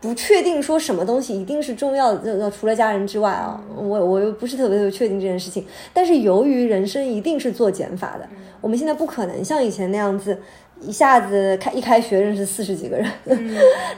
[0.00, 5.66] 不确定说什么东西一定是重要的，这个除了家人之外啊，我我又不是特别特别确定这件事情。
[5.92, 8.28] 但是由于人生一定是做减法的，
[8.60, 10.38] 我们现在不可能像以前那样子
[10.80, 13.10] 一下子开一开学认识四十几个人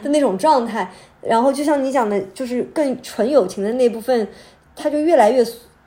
[0.03, 0.91] 的那种状态。
[1.21, 4.27] 然后就像你讲的，就是更纯友情的那部分，
[4.75, 5.45] 它就越来越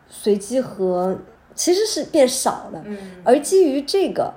[0.07, 1.17] 随机和
[1.55, 2.83] 其实是变少了。
[2.85, 4.31] 嗯而基于这个，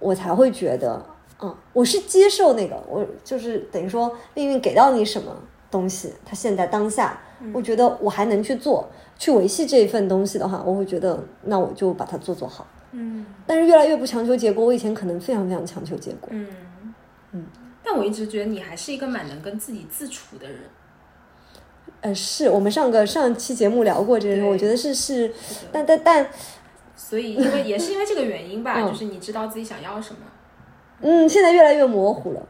[0.00, 1.00] 我才会觉得，
[1.42, 5.34] 嗯，我是接受那个，我就是等于说命运给到你什么
[5.70, 7.18] 东西，它现在当下，
[7.52, 8.88] 我觉得我还能去做，
[9.18, 12.66] 去维系这一份东西的话，我会觉得那我就把它做做好。
[12.92, 16.28] 嗯但是越来越不强求结果，我以前可能非常非常强求结果。
[16.32, 16.46] 嗯
[17.32, 17.46] 嗯，
[17.82, 20.58] 但我一直觉得你还是一个蛮能跟自己自处的人。
[22.02, 25.32] 呃，是我们上个上期节目聊过这个，对我觉得是是，
[25.70, 26.28] 但但但，
[26.96, 30.20] 所以因为也是因为这个原因吧，嗯就是你知道自己想要什么。
[31.00, 32.40] 嗯，现在越来越模糊了。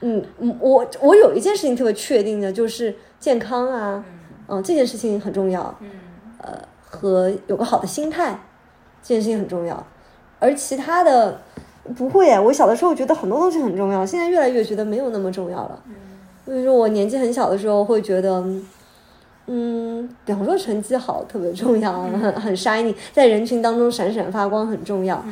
[0.00, 4.04] 嗯嗯，我我有一件事情特别确定的，就是健康啊，
[4.48, 5.74] 嗯，这件事情很重要。
[5.80, 5.90] 嗯
[6.40, 8.38] 呃，和有个好的心态，
[9.02, 9.84] 这件事情很重要。
[10.38, 11.40] 而其他的
[11.96, 15.82] 不会啊，我小的时候觉得很多东西很重要，现在越来越觉得没有那么重要了。
[16.44, 18.44] 所以说我年纪很小的时候会觉得，
[19.48, 25.22] 嗯，比方说成绩好特别重要，很很 shiny，在人群当中闪闪发光很重要，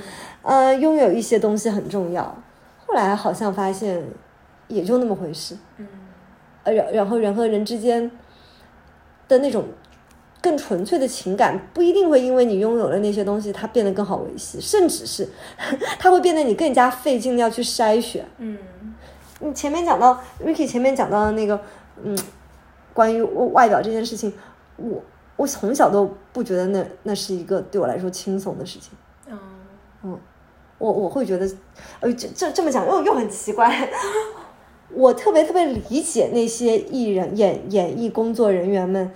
[0.47, 2.22] 呃，拥有一些东西很重要。
[2.86, 4.05] 后来好像发现
[4.68, 5.86] 也就那么回事，嗯
[6.62, 8.09] 呃，然然后人和人之间
[9.26, 9.64] 的那种
[10.40, 15.28] 更纯粹的情感，不一定会因为你拥有了那些东西，它变得更好维系，甚至是
[15.99, 18.24] 它会变得你更加费劲的要去筛选。
[18.38, 18.57] 嗯
[19.40, 21.61] 你前面讲到 Ricky 前面讲到的那个，
[22.03, 22.16] 嗯，
[22.94, 24.32] 关于外表这件事情，
[24.76, 25.03] 我
[25.36, 28.92] 我从小都不觉得那那是一个对我来说轻松的事情。
[29.28, 29.38] 嗯
[30.05, 30.18] 嗯，
[30.79, 31.49] 我我会觉得，
[32.01, 33.89] 呃，这这这么讲又又很奇怪。
[34.91, 39.11] 我特别特别理解那些艺人、演演艺工作人员们，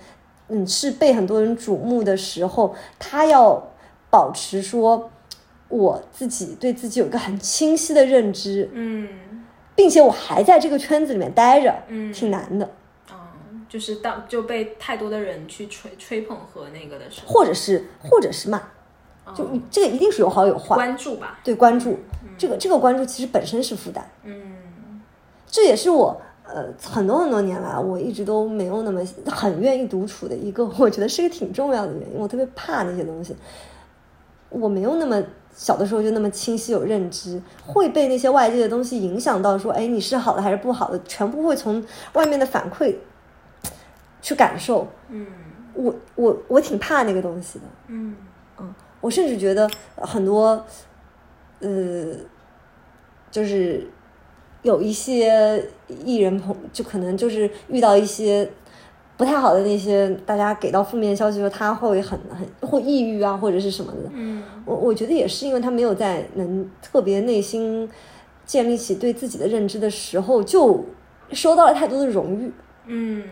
[0.49, 3.71] 嗯，是被很多人瞩目的时候，他要
[4.09, 5.09] 保持说
[5.69, 9.07] 我自己对自己有一个很清晰的认知，嗯
[9.73, 12.69] 并且我还在这个圈子里面待着，嗯挺难的。
[13.09, 18.61] 嗯，就是当就被太多的人去吹吹捧和那个的时候，或者是或者是骂，
[19.35, 20.75] 就你这个一定是有好有坏。
[20.75, 21.39] 关注吧。
[21.43, 21.97] 对关注，
[22.37, 24.05] 这个这个关注其实本身是负担。
[24.23, 25.01] 嗯
[25.47, 32.17] 这也是我呃很多很多年来，我一直都没有那么很愿意独处的一个，我觉得是一个挺重要的原因。
[32.17, 33.35] 我特别怕那些东西，
[34.49, 35.21] 我没有那么
[35.53, 42.95] 小的时候就那么清晰有认知，会被那些外界的东西影响到，说哎你是好的还是不好的，全部会从外面的反馈
[44.21, 44.87] 去感受。
[45.09, 45.27] 嗯
[45.73, 47.65] 我我我挺怕那个东西的。
[47.87, 48.15] 嗯
[49.01, 50.63] 我甚至觉得很多，
[51.59, 52.15] 呃，
[53.29, 53.85] 就是
[54.61, 55.63] 有一些
[56.05, 58.47] 艺人朋，就可能就是遇到一些
[59.17, 64.09] 不太好的那些，大家给到负面消息说他会很很会抑郁啊，或者是什么的。
[64.13, 67.89] 嗯我我觉得也是因为他没有在能特别内心
[68.45, 70.85] 建立起对自己的认知的时候，就
[71.31, 72.51] 收到了太多的荣誉。
[72.85, 73.23] 嗯，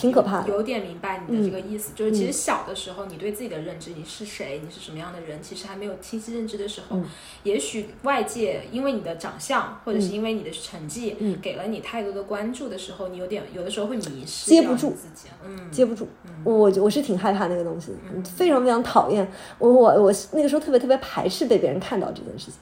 [0.00, 0.48] 挺可怕的。
[0.48, 7.04] 有有点明白你的这个嗯意思，就是其实小的时候，你对自己的认知，你是谁，你是什么样的人，其实还没有清晰认知的时候，嗯。
[7.42, 11.38] 也许外界因为你的长相，或者是因为你的成绩，嗯。
[11.42, 14.90] 给了你太多的关注的时候，你有点有的时候会迷失接不住。
[14.90, 16.08] 自己，嗯，接不住。
[16.44, 19.26] 我我我是挺害怕那个东西的，非常非常讨厌。
[19.58, 22.54] 我我我那个时候特别特别排斥被别人看到这件事情，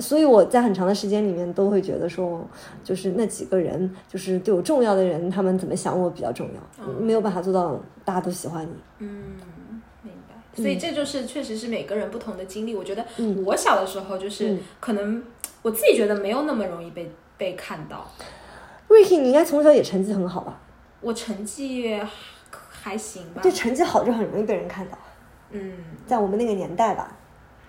[0.00, 2.40] 所以我在很长的时间里面都会觉得说，
[2.84, 8.70] 就是那几个人，就是对我重要的人，他们怎么想我比较重要，没有办法做到大家都喜欢你。
[8.98, 9.38] 嗯，
[10.02, 10.62] 明白。
[10.62, 12.74] 所以这就是确实是每个人不同的经历。
[12.74, 15.22] 我觉得嗯我小的时候就是嗯可能
[15.62, 18.06] 我自己觉得没有那么容易被被看到
[18.88, 20.60] ，Ricky，你应该从小也成绩很好吧？
[21.00, 22.08] 我成绩还
[22.70, 24.98] 还行吧对，，成绩好就很容易被人看到，
[25.50, 25.72] 嗯。
[26.06, 27.17] 在我们那个年代吧。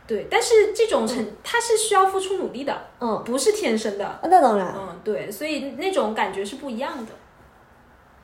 [0.10, 4.08] 对，但是这种成它是需要付出努力的，嗯，不是天生的。
[4.08, 7.12] 啊那当然，嗯，对，所以那种感觉是不一样的，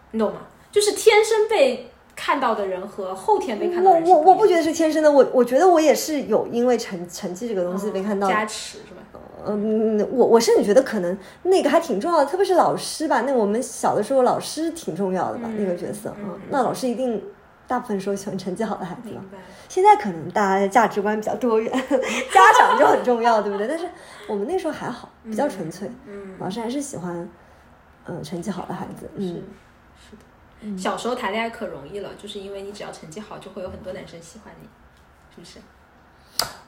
[0.09, 0.39] 你懂吗？
[0.71, 8.33] 就是天生被看到的人和后天被看到我我我不觉得是天生的，我我觉得我也是有因为成成绩这个东西被看到的。
[8.33, 9.01] 加持是吧？
[9.47, 13.21] 嗯，我我甚至觉得可能那个还挺重要的，特别是老师吧。
[13.21, 16.11] 那我们小的时候，老师挺重要的吧，嗯那个角色。
[16.17, 17.21] 嗯那老师一定
[17.67, 19.23] 大部分时候喜欢成绩好的孩子嘛。
[19.67, 21.71] 现在可能大家的价值观比较多元，
[22.31, 23.67] 家长就很重要，对不对？
[23.67, 23.87] 但是
[24.27, 27.27] 我们那时候还好，比较纯粹，嗯，老师还是喜欢，
[28.05, 29.09] 嗯、成绩好的孩子。
[29.17, 29.43] 是嗯，
[29.97, 30.77] 是的。
[30.77, 34.67] 小时候谈恋爱可容易了，就是因为你只要成绩好，就会有很多男生喜欢你，
[35.33, 35.59] 是不是？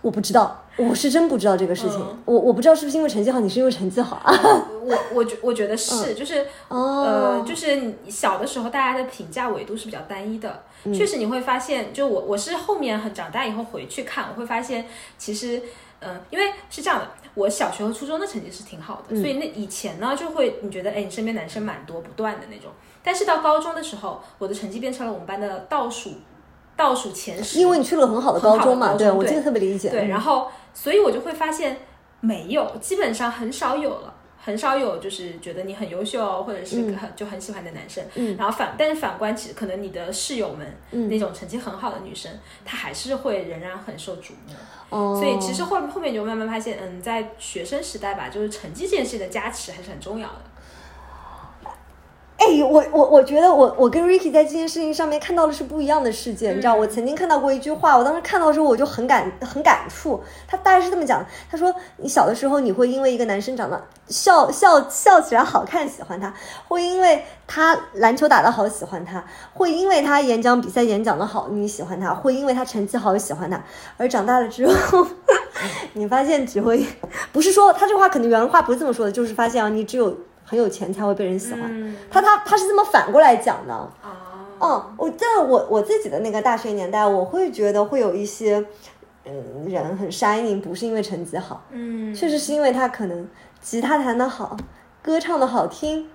[0.01, 1.99] 我不知道，我是真不知道这个事情。
[1.99, 4.33] 嗯我我不知道是不是因为成绩好，你是因为成绩好啊？
[4.81, 10.63] 我我觉我觉得是，就是哦，呃，就是小的时候，大家的评价维度是比较单一的。
[10.93, 14.85] 确实，你会发现，就我我是后面很长大以后回去看，我会发现，
[15.17, 15.61] 其实，
[15.99, 22.71] 嗯、因为是这样的，我小学和初中的成绩是挺好的，所以那以前呢，就会你觉得，哎，你身边男生蛮多，不断的那种。
[23.03, 26.11] 但是到高中的时候，我的成绩变成了我们班的倒数
[26.77, 29.89] 倒数前十，因为你去了个很好的高中嘛，对对我这个特别理解。
[29.89, 31.77] 对，嗯然后所以我就会发现
[32.21, 34.13] 没有，基本上很少有了。
[34.39, 42.31] 很少有就是觉得你很优秀，或者是嗯很、就很喜欢的男生，嗯然后反但是反观，其实可能你的室友们、嗯那种成绩很好的女生，
[42.63, 44.53] 她还是会仍然很受瞩目。
[44.89, 50.41] 哦，所以其实后后面就慢慢发现，嗯，在学生时代吧，就是成绩这件事的加持还是很重要的。
[52.37, 56.51] 哎，我我我觉得我我跟 Ricky 在这件事情上面看到的是不一样的世界。
[56.51, 60.21] 你知道，嗯我曾经看到过一句话，我当时看到的时候我就很感很感触。
[60.47, 66.31] 他大概是这么讲：他说，你小的时候你会因为一个男生长得笑笑笑起来好看喜欢他，
[66.67, 69.23] 会因为他篮球打得好喜欢他，
[69.53, 73.59] 会因为他演讲比赛演讲的好你喜欢他，会因为他成绩好喜欢他。
[73.97, 75.07] 而长大了之后，
[75.93, 76.85] 你发现只会
[77.33, 80.15] 不是说他这话可能原话不是这么说的，就是发现啊，你只有
[80.47, 81.63] 很有钱才会被人喜欢。
[81.65, 81.93] 嗯。
[82.09, 83.73] 他他他是这么反过来讲的。
[83.73, 88.65] 啊，哦，我在我我自己的那个大学年代，我会觉得会有一些
[89.25, 93.27] 嗯人很 shining，不是因为成绩好，嗯，确实是因为他可能
[93.61, 94.55] 吉他弹得好，
[95.03, 96.07] 歌唱的好听，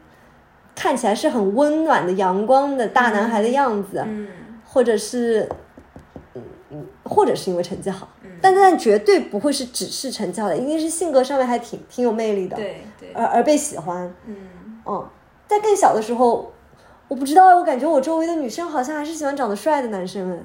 [0.75, 4.29] 看起来是很温暖的阳光的大男孩的样子，嗯。
[4.65, 5.47] 或者是，
[6.35, 8.31] 嗯嗯，或者是因为成绩好，嗯。
[8.41, 12.85] 但但绝对不会是只是成绩好的，一定是性格上面还挺挺有魅力的，对对，
[13.15, 14.13] 而而被喜欢。
[14.27, 14.37] 嗯
[14.87, 15.09] 嗯，
[15.47, 16.53] 在更小的时候，
[17.09, 20.39] 我不知道，我感觉我周围的女生好像还是喜欢长得帅的男生哎。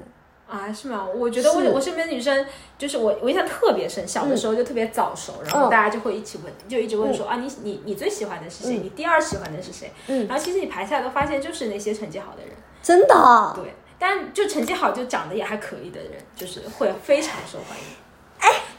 [0.48, 1.06] 啊，是吗？
[1.14, 2.46] 我觉得我我身边的女生，
[2.78, 8.78] 就是我我印象特别深，小的时候就特别早熟，然后嗯大家就会一起问，就一直问说、啊，你你你最喜欢的是谁？
[8.78, 9.92] 嗯你第二喜欢的是谁？
[10.06, 12.52] 嗯然后其实你排下来都发现就是那些成绩好的人，
[12.82, 13.52] 真的啊？
[13.54, 17.84] 对，但就成绩好就长得也还可以的人，就是会非常受欢迎。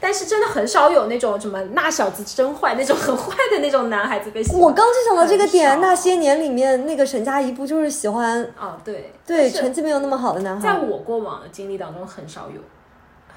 [0.00, 4.60] 哎，但是真的很少有那种什么那小子真坏那种很坏的那种男孩子被喜欢。
[4.60, 10.62] 我刚就想到这个点，那些年里面那个沈佳宜不就是喜欢啊，对对成绩没有那么好的男孩？
[10.62, 12.60] 在我过往的经历当中很少有，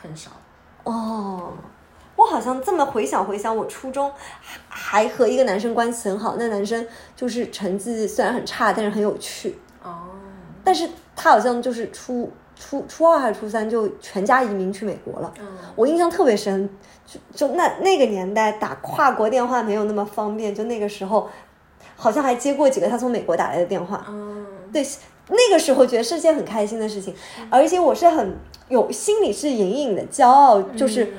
[0.02, 0.32] 很少。
[0.84, 1.52] 哦，
[2.16, 4.12] 我好像这么回想回想，我初中
[4.70, 6.86] 还还和一个男生关系很好，那男生
[7.16, 9.58] 就是成绩虽然很差，但是很有趣。
[9.84, 10.10] 哦，
[10.64, 12.32] 但是他好像就是初
[12.64, 15.34] 初初二还是初三就全家移民去美国了。
[15.42, 15.46] 嗯
[15.76, 16.70] 我印象特别深，
[17.06, 21.28] 就就那那个年代打跨国电话没有那么方便，就那个时候
[21.98, 24.06] 好像还接过几个他从美国打来的电话。
[24.08, 24.82] 嗯对，
[25.28, 27.14] 那个时候觉得是件很开心的事情，
[27.50, 28.36] 而且我是很
[28.70, 31.14] 有心里是隐隐的骄傲，就是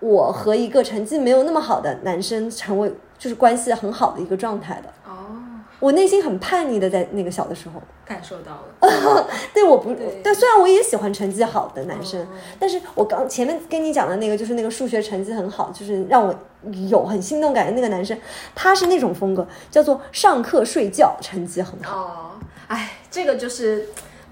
[0.00, 4.92] 我和一个成绩没有那么好的男生成为就是关系很好的一个状态的。
[5.80, 9.26] 哦，我内心很叛逆的，在那个小的时候，感受到了。
[9.52, 10.20] 对我不对。
[10.22, 12.26] 但虽然我也喜欢成绩好的男生，哦。
[12.58, 16.34] 但是我刚前面跟你讲的那个，就是那个数学成绩很好，就是让我
[16.88, 18.18] 有很心动感的那个男生，
[18.54, 21.96] 他是那种风格，叫做上课睡觉，成绩很好。
[21.96, 22.30] 哦，
[22.68, 23.88] 哎，这个就是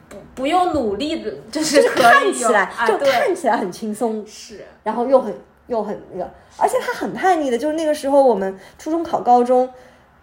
[0.09, 4.65] 不不用努力的，就就是看起来就看起来很轻松，是。
[4.83, 5.35] 然后又很
[5.67, 9.69] 又很那个，而且他很叛逆的，就是那个时候我们初中考高中，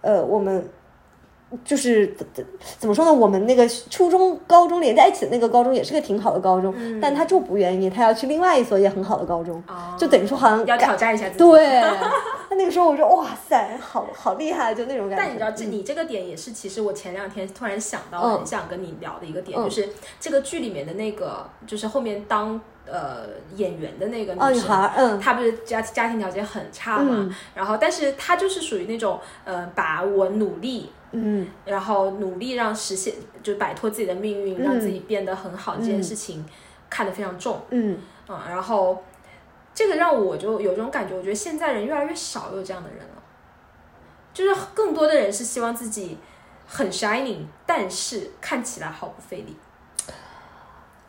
[0.02, 0.68] 呃，我们
[1.64, 2.46] 就是怎怎
[2.80, 3.14] 怎么说呢？
[3.14, 11.40] 我们那个初中、高中连在一起的那个高中也是个挺好的高中，嗯但他就不愿意，他要去另外一所也很好的高中，哦就等于说好像要挑战一下自己。
[11.40, 11.82] 对。
[12.48, 15.24] 那那个时候我说哇塞，好好厉害，就那种感觉。
[15.24, 19.90] 但你知道，这你这个点也是，其实我前两天突然想到，嗯很想跟你聊的一个点，嗯就是
[20.20, 23.26] 这个剧里面的那个，就是后面当呃
[23.56, 30.92] 演员的那个哦，女孩儿，嗯她不是家家庭条件很差嘛，嗯然后但是她就是属于那种呃，把我努力。
[31.16, 36.46] 嗯然后努力让实现，就摆脱自己的命运，嗯让自己变得很好，这件事情
[36.90, 37.62] 看得非常重。
[37.70, 37.98] 嗯，
[38.28, 39.04] 嗯，然后
[39.74, 43.24] 这个让我就有种感觉，我觉得现在人越来越少有这样的人了，
[44.34, 46.18] 就是更多的人是希望自己
[46.68, 49.56] 很 shining，但是看起来毫不费力。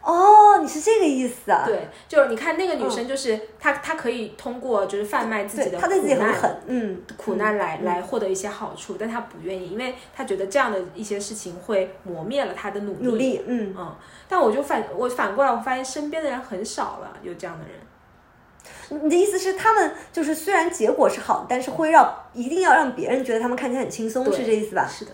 [0.07, 1.65] 哦，你是这个意思啊？
[1.67, 13.05] 对，就是你看那个女生，就是、她，她可以通过就是贩卖自己对，的她对自己苦难很狠，嗯，苦难来、嗯来获得一些好处，但她不愿意，因为她觉得这样的一些事情会磨灭了她的努力。
[13.05, 13.75] 努力，嗯。
[13.77, 13.97] 嗯，
[14.29, 19.03] 但我就反我反过来，我发现身边的人很少了，有这样的人。
[19.03, 24.87] 你的意思是，他们就是虽然结果是好，但是会让一定要让别人觉得他们看起来很轻松，是这意思吧？
[24.89, 25.11] 是的，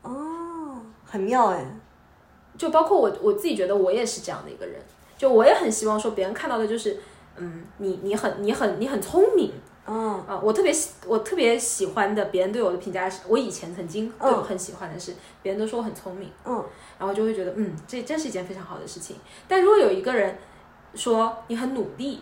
[0.00, 1.62] 哦，很妙哎。
[2.56, 4.80] 就包括我我自己觉得我也是这样的一个人，
[5.16, 6.98] 就我也很希望说别人看到的就是，
[7.36, 9.52] 嗯，你你很你很你很聪明
[9.86, 16.64] 嗯，啊、我特别喜我特别喜欢的，别人对我的评价是，我以前曾经对我很喜欢的是，别人都说我很聪明，嗯，
[16.98, 19.16] 然后就会觉得，嗯，这真是一件非常好的事情。
[19.46, 20.36] 但如果有一个人
[20.94, 22.20] 说你很努力，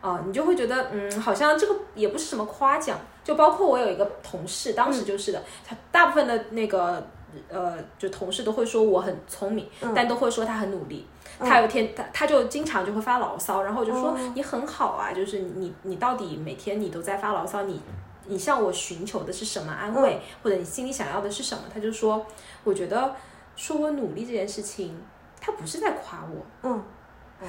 [0.00, 2.98] 啊、你就会觉得，嗯，好像这个也不是什么夸奖。
[3.22, 7.06] 就包括我有一个同事，当时就是的，他大部分的那个
[7.48, 11.06] 呃，就同事都会说我很聪明，但都会说他很努力。
[11.38, 17.80] 他有一天，他他就经常就会发牢骚，然后我就说、你很好啊，就是你你到底每天你都在发牢骚，你
[18.26, 21.64] 你向我寻求的是什么安慰，或者你心里想要的是什么？
[21.72, 22.26] 他就说，
[22.62, 23.14] 我觉得
[23.56, 25.00] 说我努力这件事情，
[25.40, 26.82] 他不是在夸我，嗯，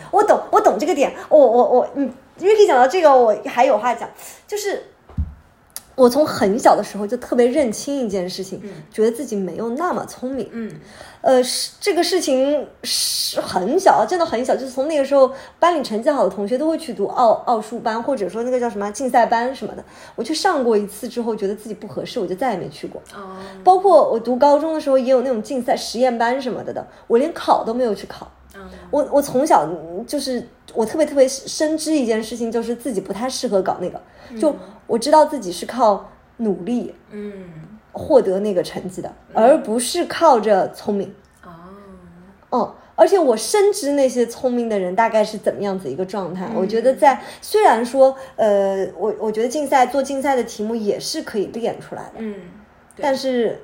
[0.09, 1.13] 我懂，我懂这个点。
[1.27, 4.09] 我我我，嗯，Ricky 讲到这个，我还有话讲，
[4.47, 4.81] 就是
[5.95, 8.61] 我从很小的时候就特别认清一件事情，
[8.91, 10.49] 觉得自己没有那么聪明。
[10.51, 10.71] 嗯
[11.21, 19.83] 呃，是这个事情是很小，真的很小，就是从那个时候，班里成绩好的同学都会去读奥奥数班，或者说那个叫什么竞赛班什么的。
[20.15, 22.99] 我去上过一次之后，觉得自己不合适，我就再也没去过。
[23.13, 28.31] 哦，包括我读高中的时候，也有那种竞赛实验班什么的的，我连考都没有去考。
[28.61, 34.01] 嗯我我从小嗯就是我特别特别深知一件事情，就是自己不太适合搞那个。
[34.39, 34.55] 就
[34.87, 37.43] 我知道自己是靠努力嗯
[37.91, 41.13] 获得那个成绩的，而不是靠着聪明。
[41.43, 41.49] 哦，
[42.51, 46.49] 嗯，而且我深知那些聪明的人大概是怎么样子一个状态。
[46.55, 52.35] 我觉得在虽然说，呃，我我觉得竞赛做竞赛的题目也是可以练出来的，嗯，
[52.97, 53.61] 但是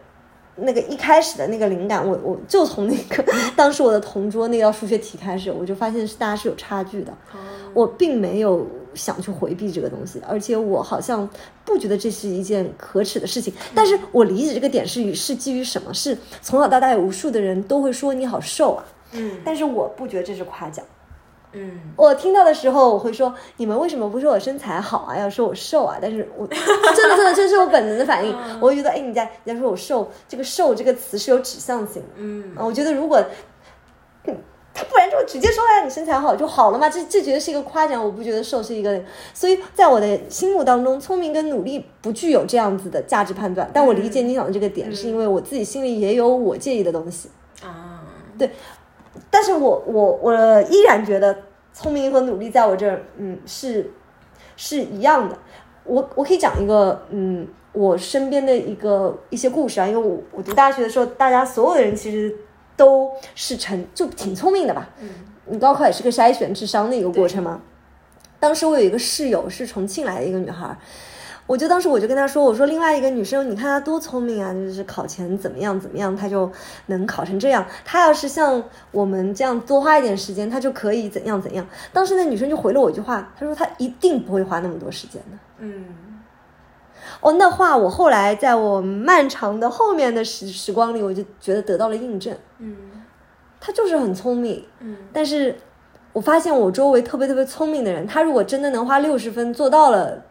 [0.57, 3.23] 那个一开始的那个灵感，我我就从那个
[3.55, 7.13] 当时我的同桌那道数学题开始，我就发现是大家是有差距的。
[7.73, 8.65] 我并没有
[8.95, 11.29] 想去回避这个东西，而且我好像
[11.63, 13.53] 不觉得这是一件可耻的事情。
[13.75, 15.93] 但是我理解这个点是是基于什么？
[15.93, 20.83] 是从小到大有无数的人都会说你好瘦啊，嗯但是我不觉得这是夸奖。
[21.57, 25.17] 嗯我听到的时候，我会说：“你们为什么不说我身材好啊？
[25.17, 28.35] 要说我瘦啊？”但是我 真的真的，这是我本能的反应。
[28.59, 32.09] 我会觉得，哎，你在你在说我瘦，这个“瘦”这个词是有指向性的。
[32.17, 33.19] 嗯啊，我觉得如果，
[34.25, 34.35] 嗯
[34.79, 39.01] 他不然就直接说哎，你身材好就好了嘛，这这绝对是一个夸奖，我不觉得瘦是一个。
[39.33, 43.67] 所以在我的心目当中，聪明跟努力不具有这样子的价值判断。
[43.73, 47.31] 但我理解你讲的这个点，是因为我自己心里也有我介意的东西。
[47.63, 48.03] 啊，
[48.37, 48.51] 对
[49.31, 51.35] 但是我我我依然觉得
[51.79, 53.91] 聪明和努力在我这儿，嗯，是
[54.55, 55.37] 是一样的。
[55.83, 62.35] 我我可以讲一个，嗯，我身边的一个一些故事啊，因为我我读大学的时候，大家所有的人其实
[62.75, 64.89] 都是成就挺聪明的吧。
[64.99, 65.07] 嗯
[65.49, 67.61] 你高考也是个筛选智商的一个过程嘛。
[68.39, 70.77] 当时我有一个室友是重庆来的一个女孩儿，
[71.47, 76.51] 我就当时我就跟她说，我说另外一个女生，你看她多聪明啊，就是考前怎么样怎么样，她就
[76.87, 77.65] 能考成这样。
[77.85, 78.61] 她要是像
[78.91, 81.65] 我们这样多花一点时间，她就可以怎样怎样。
[81.91, 85.37] 当时那女生就回了我一句话，她说她一定不会花那么多时间的。
[85.59, 85.85] 嗯
[87.21, 92.35] 哦，那话我后来在我漫长的后面的时时光里，我就觉得得到了印证。
[92.59, 92.75] 嗯
[93.59, 95.55] 她就是很聪明，嗯但是
[96.13, 100.21] 我发现我周围特别特别聪明的人，她如果真的能花六十分做到了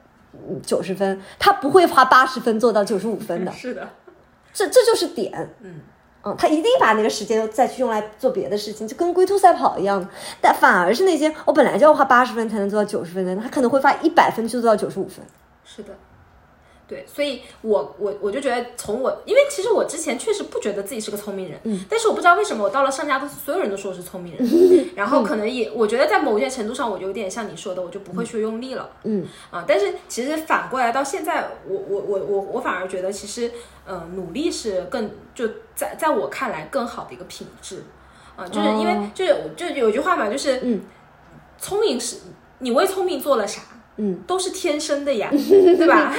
[0.62, 3.88] 九十分，他不会花八十分做到九十五分的， 是的，
[4.52, 5.50] 这这就是点。
[5.62, 5.80] 嗯
[6.24, 10.04] 嗯，他一定把那个时间再去用来做别的事情，就跟龟兔赛跑一样。
[10.40, 15.24] 但反而是那些我本来就要花八十分才能做到九十分的，他可能会花一百分去做到九十五分。
[15.64, 15.90] 是的。
[16.88, 33.50] 对，所以我我我就觉得，从我，因为其实我之前确实不觉得自己是个聪明人，嗯，但是我不知道为什么我到了上家公司，所有人都说我是聪明人， 然后可能也，我觉得在某些程度上，我就有点像你说的，我就不会去用力了，嗯啊，但是其实反过来到现在，我我我我我反而觉得，其实，
[33.84, 37.82] 呃，努力是更就在在我看来更好的一个品质，
[38.36, 40.80] 啊，就是因为、哦就是就有句话嘛，就是，嗯，
[41.58, 42.18] 聪明是
[42.60, 43.60] 你为聪明做了啥？
[43.97, 46.14] 嗯，都是天生的呀， 对吧？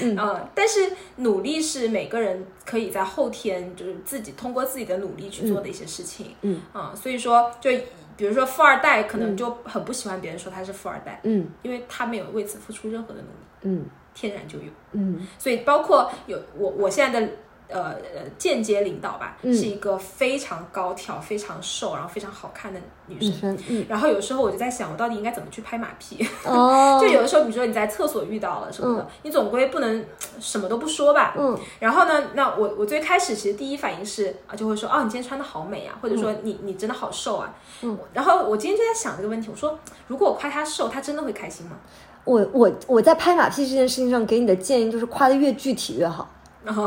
[0.00, 6.34] 嗯 但是努力是每个人可以在后天就是自己通过自己的努力去做的一些事情。
[6.42, 7.70] 嗯啊，所以说就
[8.16, 13.84] 比如说富二代可能就很不喜欢别人说他是富二代，嗯因为他没有为此付出任何的努力，嗯
[14.14, 14.64] 天然就有。
[14.92, 17.28] 嗯所以包括有我我现在的
[17.70, 23.56] 呃呃间接领导吧，嗯是一个非常高挑、非常瘦，然后非常好看的女女生。
[23.68, 26.26] 嗯然后有时候我就在想，我到底应该怎么去拍马屁？
[26.44, 30.04] 哦，就有的时候，比如说你在厕所遇到了什么的，你总归不能
[30.38, 31.34] 什么都不说吧。
[31.38, 37.54] 嗯然后呢，那我我最开始其实第一反应是啊，就会说哦，你今天穿的好美啊，或者说你你真的好瘦啊。
[37.82, 37.98] 嗯。
[38.12, 41.76] 然后我今天就在想这个问题，我说如果我夸她瘦，她真的会开心吗？
[42.24, 46.30] 我我我在拍马屁这件事情上给你的建议就是夸的越具体越好。
[46.64, 46.86] 然后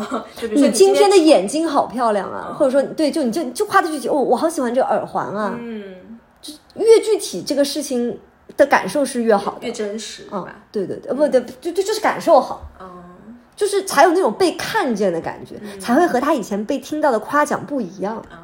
[0.51, 6.19] 你今天天的眼睛好漂亮啊，或者说对，就你就就夸的具体，哦，我好喜欢这个耳环啊，嗯
[6.75, 8.19] 越具体这个事情
[8.57, 9.71] 的感受是越好的越。
[9.71, 12.87] 真实，对嗯吧？，对对对，呃不对，就就就是感受好，嗯
[13.55, 18.17] 就是才有那种被看见的感觉，才会和他以前被听到的夸奖不一样。
[18.29, 18.42] 啊。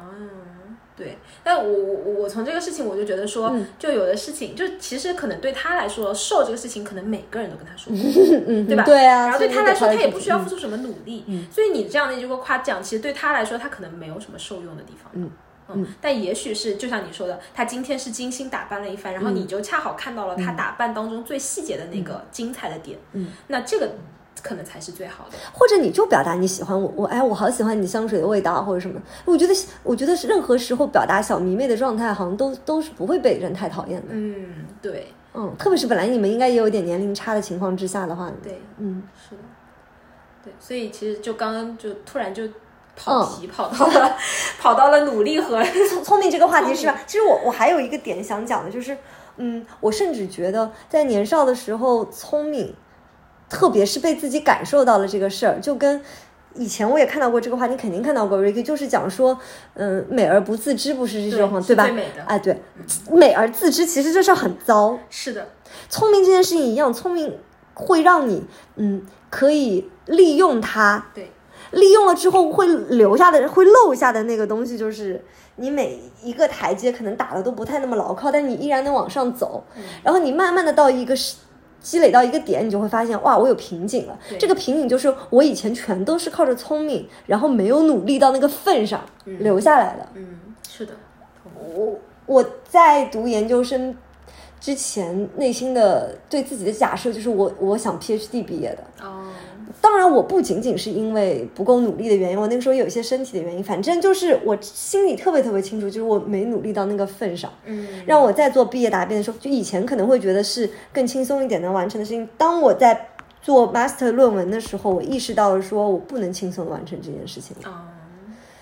[1.42, 8.02] 对，但我我我从这个事情我就觉得说，嗯就有的事情，就其实可能对他来说，瘦这个事情，可能每个人都跟他说过，
[8.46, 8.84] 嗯，对吧？
[8.84, 15.10] 对啊，然后对他来说，他也不需要嗯付出什么努力，所以你这样的一个夸奖，其实对他来说，他可能没有什么受用的地方。
[15.14, 15.30] 嗯
[15.72, 23.92] 嗯，但也许是就像你说的，他今天是精心打扮了一番，然后你就恰好看到了他打扮当中最细节的那个精彩的点，嗯，那这个
[24.42, 25.36] 可能才是最好的。
[25.52, 29.00] 或者你就表达你喜欢我，我哎，我好喜欢你香水的味道啊，或者什么。
[29.24, 34.08] 我觉得，我觉得是任何时候表达小迷妹的状态，好像都都是不会被人太讨厌的。
[34.10, 39.42] 嗯，对嗯，特别是本来你们应该也有一点年龄差的情况之下的话，对，嗯，是的，
[40.44, 42.52] 对，所以其实就刚刚就突然就嗯
[42.96, 44.16] 跑题跑到了、
[44.58, 47.00] 跑到了努力和聪聪明这个话题是吧？
[47.06, 48.96] 其实我我还有一个点想讲的，就是，
[49.36, 52.74] 嗯，我甚至觉得在年少的时候聪明，
[53.50, 56.00] 特别是被自己感受到了这个事儿，就跟
[56.54, 59.38] 以前我也看到过这个话，你肯定看到过，Ricky，就是讲说，
[59.74, 61.92] 嗯，美而不自知，不是这种话，是对吧最？
[61.92, 62.62] 美的，哎，对，
[63.10, 64.98] 美而自知，其实这事很糟。
[65.10, 65.48] 是的，
[65.88, 67.36] 聪明这件事情一样，聪明
[67.74, 68.44] 会让你，
[68.76, 71.30] 嗯，可以利用它，对，
[71.72, 75.24] 利用了之后会留下的、会漏下的那个东西，就是
[75.56, 79.64] 你每一个台阶可能打的都不太那么牢靠，但你依然能往上走。
[80.02, 81.36] 然后你慢慢的到一个是
[81.80, 84.18] 积累到一个点，你就会发现，哇，我有瓶颈了。
[84.38, 90.06] 这个瓶颈就是我以前全都是靠着聪明，然后没有努力到那个份上留下来的。
[90.14, 90.38] 嗯，
[90.68, 90.92] 是的，
[91.74, 93.96] 我我在读研究生
[94.60, 99.06] 之前，内心的对自己的假设就是我我想 PhD 毕业的。
[99.06, 99.24] 哦，
[99.80, 107.52] 当然，我不仅仅是因为不够努力的原因，我那个时候有一些身体的原因，反正就是我心里特别特别清楚，就是我没努力到那个份上。
[107.64, 113.08] 嗯，让我在做毕业答辩的时候，就以前可能会觉得是更轻松一点能完成的事情，当我在
[113.42, 117.56] 做 master 论文的时候，我意识到了说我不能轻松的完成这件事情。
[117.64, 117.72] 哦，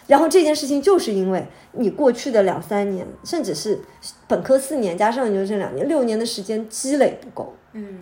[0.06, 3.78] 然后这件事情就是因为你过去的两三年，甚至是
[4.26, 7.98] 本科四年加上研究生两年，六年的时间积累不够，嗯，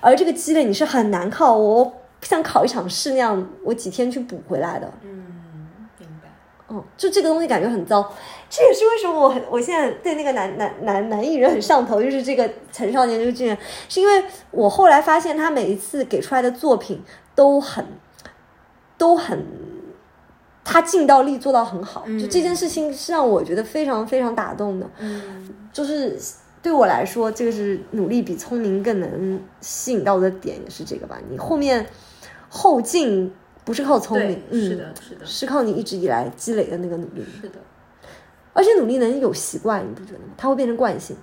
[0.00, 1.92] 而这个积累你是很难靠我
[2.22, 4.92] 像考一场试那样，我几天去补回来的。
[5.02, 5.24] 嗯，
[5.98, 6.28] 明白，
[6.68, 8.12] 嗯，就这个东西感觉很糟，
[8.48, 13.56] 这也是为什么我很我现在对那个男男男男艺人很上头，就是这个陈少年这个剧人，
[13.88, 17.02] 是因为我后来发现他每一次给出来的作品
[17.34, 17.84] 都很
[18.98, 19.46] 都很，
[20.62, 26.18] 他尽到力做到很好，就这件事情是让我觉得非常非常打动的，嗯，就是。
[26.62, 31.18] 对我来说，这个是努力比聪明更能吸引到的点，也是这个吧。
[31.30, 31.86] 你后面
[32.50, 33.32] 后劲
[33.64, 37.54] 不是靠聪明，，嗯，是的，是的，是靠你一直以来积累的那个努力，是的。
[38.52, 40.34] 而且努力能有习惯，你不觉得吗？
[40.36, 41.16] 它会变成惯性。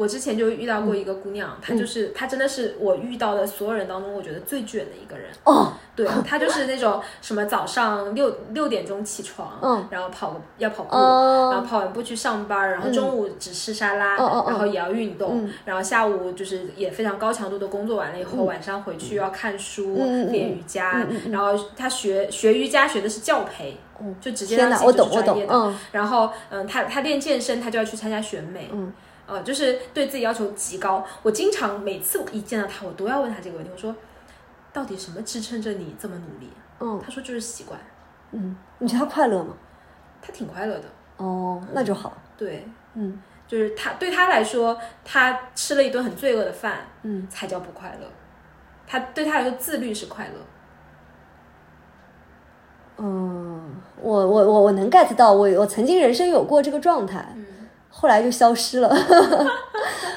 [0.00, 5.26] 我之前就遇到过一个姑娘，她就是她真的是我遇到的所有人当中，我觉得最卷的一个人。
[5.44, 19.96] 哦，对她就是那种什么早上六六点钟起床，嗯然后跑个要跑步，哦然后跑完步去上班，然后中午只吃沙拉，然后也要运动，嗯然后下午就是也非常高强度的工作完了以后，晚上回去要看书、
[20.30, 23.76] 练瑜伽，然后她学学瑜伽学的是教培，
[24.18, 25.52] 就直接让自己就是专业，的。
[25.54, 28.90] 嗯然后，嗯，他他练健身，他就要去参加选美，嗯，
[29.30, 31.04] 呃，就是对自己要求极高。
[31.22, 33.94] 我经常每次一见到他，我都要问他这个问题，我说，
[34.72, 36.50] 到底什么支撑着你这么努力？
[36.80, 37.78] 嗯他说就是习惯，
[38.32, 39.54] 嗯，你觉得他快乐吗？
[40.20, 40.84] 他挺快乐的，
[41.18, 42.12] 哦，那就好。
[42.36, 48.06] 对，嗯就是他对他来说，他吃了一顿很罪恶的饭，嗯，才叫不快乐。
[48.86, 50.32] 他对他来说，自律是快乐。
[52.96, 57.46] 嗯，我我我我能 get 到，我我曾经人生有过这个状态，嗯
[57.90, 58.88] 后来就消失了。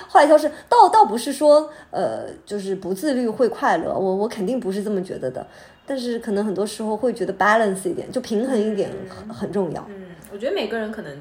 [0.08, 5.46] 后来消失，倒倒不是说呃，就是不自律会快乐，我我肯定不是这么觉得的。
[5.86, 9.84] 但是可能很多时候会觉得 balance 一点，就平衡一点很很重要。
[9.90, 11.18] 嗯，我觉得每个人可能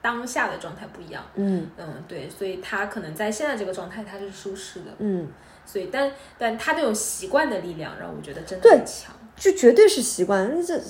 [0.00, 1.24] 当下的状态不一样。
[1.34, 5.26] 嗯嗯，对，所以他可能在现在这个状态他是舒适的，嗯，
[5.66, 9.12] 所以但但他那种习惯的力量让我觉得真的很强。
[9.36, 10.64] 就绝对是习惯。
[10.64, 10.80] 这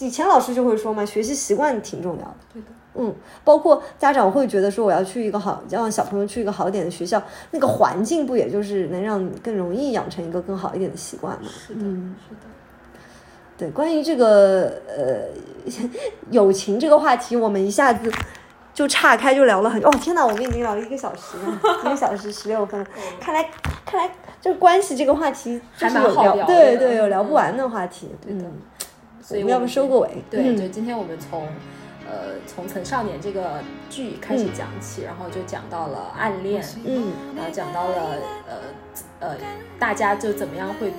[0.00, 2.34] 以前老师就会说嘛，学习习惯挺重要的。
[2.52, 3.14] 对的，嗯，
[3.44, 7.22] 包括家长会觉得说我要去一个好，让小朋友去一个好一点的学校，
[7.52, 11.48] 那个环境不也就是能让你更容易养成一个更好一点的习惯吗？
[11.48, 12.40] 是的，嗯是的。
[13.58, 15.28] 对，关于这个呃
[16.30, 18.10] 友情这个话题，我们一下子
[18.74, 22.84] 就岔开就聊了很哦天哪，我们已经聊了一个小时了，一个小时十六分，
[23.20, 23.48] 看来
[23.86, 24.10] 看来
[24.42, 28.52] 这个关系这个话题还蛮，好聊的对对，有聊不完的话题，对的嗯，
[29.30, 30.08] 我们要不收个尾？
[30.28, 30.56] 对，嗯。
[30.56, 31.46] 就今天我们从
[32.10, 37.12] 呃从《曾少年》这个剧开始讲起，然后就讲到了暗恋，嗯。
[37.36, 38.16] 然后讲到了
[38.48, 38.56] 呃
[39.20, 39.36] 呃
[39.78, 40.92] 大家就怎么样会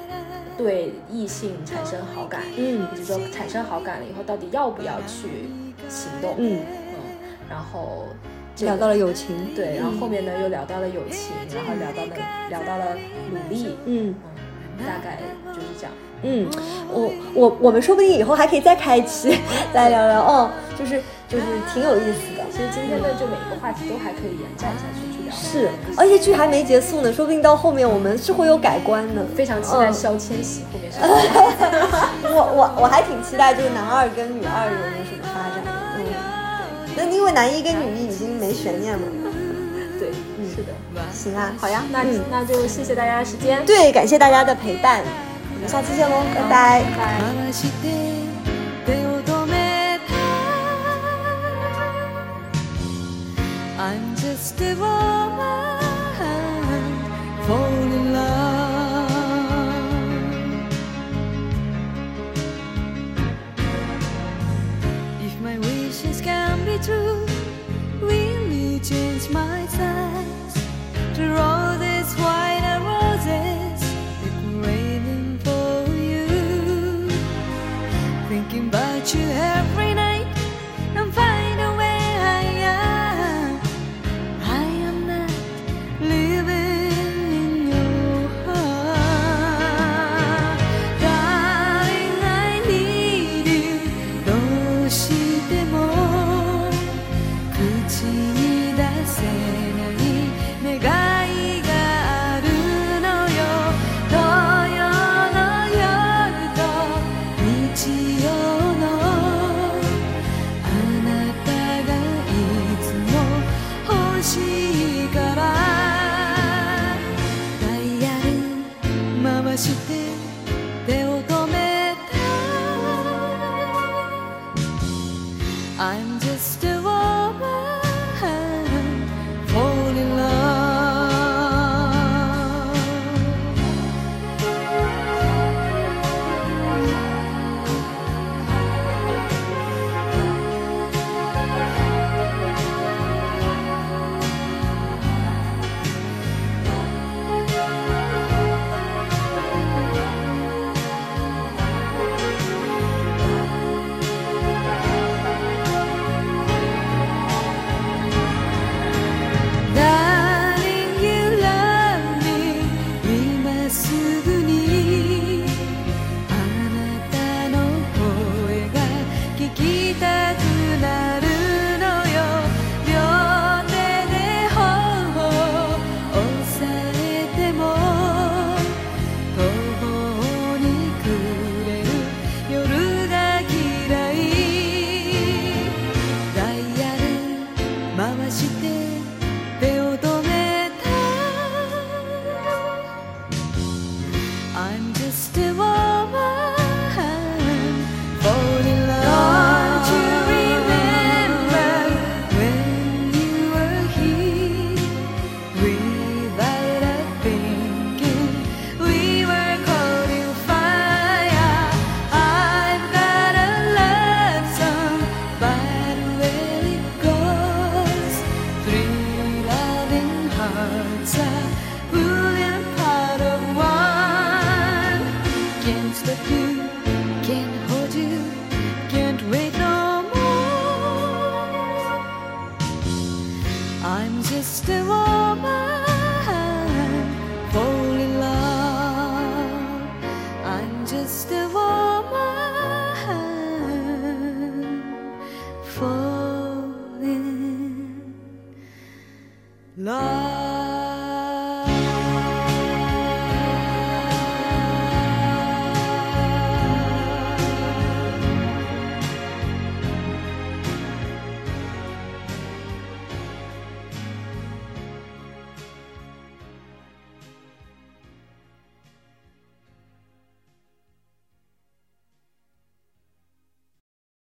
[0.58, 2.88] 对异性产生好感，嗯。
[2.94, 5.50] 以及说产生好感了以后到底要不要去
[5.90, 6.62] 行动，嗯，
[6.94, 6.96] 嗯，
[7.50, 12.16] 然后这个聊到了友情，对，然后后面呢又聊到了友情，然后聊到了
[12.50, 12.96] 聊到了
[13.32, 14.16] 努力，嗯。
[14.76, 15.20] 嗯，大概
[15.54, 15.92] 就是这样。
[16.24, 16.50] 嗯，
[16.90, 19.38] 我我我们说不定以后还可以再开一期
[19.74, 22.44] 再聊聊哦，就是就是挺有意思的。
[22.50, 29.24] 其实今天的就每一个话题都还可以延展下去去聊，是，而且剧还没结束呢，说不定到后面我们是会有改观的。
[29.36, 30.98] 非常期待嗯肖千玺后面是。
[32.34, 35.83] 我我我还挺期待，就是男二跟女二有没有什么发展。
[36.93, 39.03] 嗯，那因为男一跟女一已经没悬念了。
[39.99, 40.11] 对，
[40.55, 40.73] 是的。
[41.13, 45.03] 行啊，好呀，那嗯那就谢谢大家的时间，对，感谢大家的陪伴，
[45.55, 46.83] 我们下期见喽，拜拜。
[46.83, 47.21] 拜拜。
[47.47, 47.89] 回して
[48.87, 50.11] 手を止めた
[53.79, 55.72] I'm just a woman
[66.84, 67.23] To.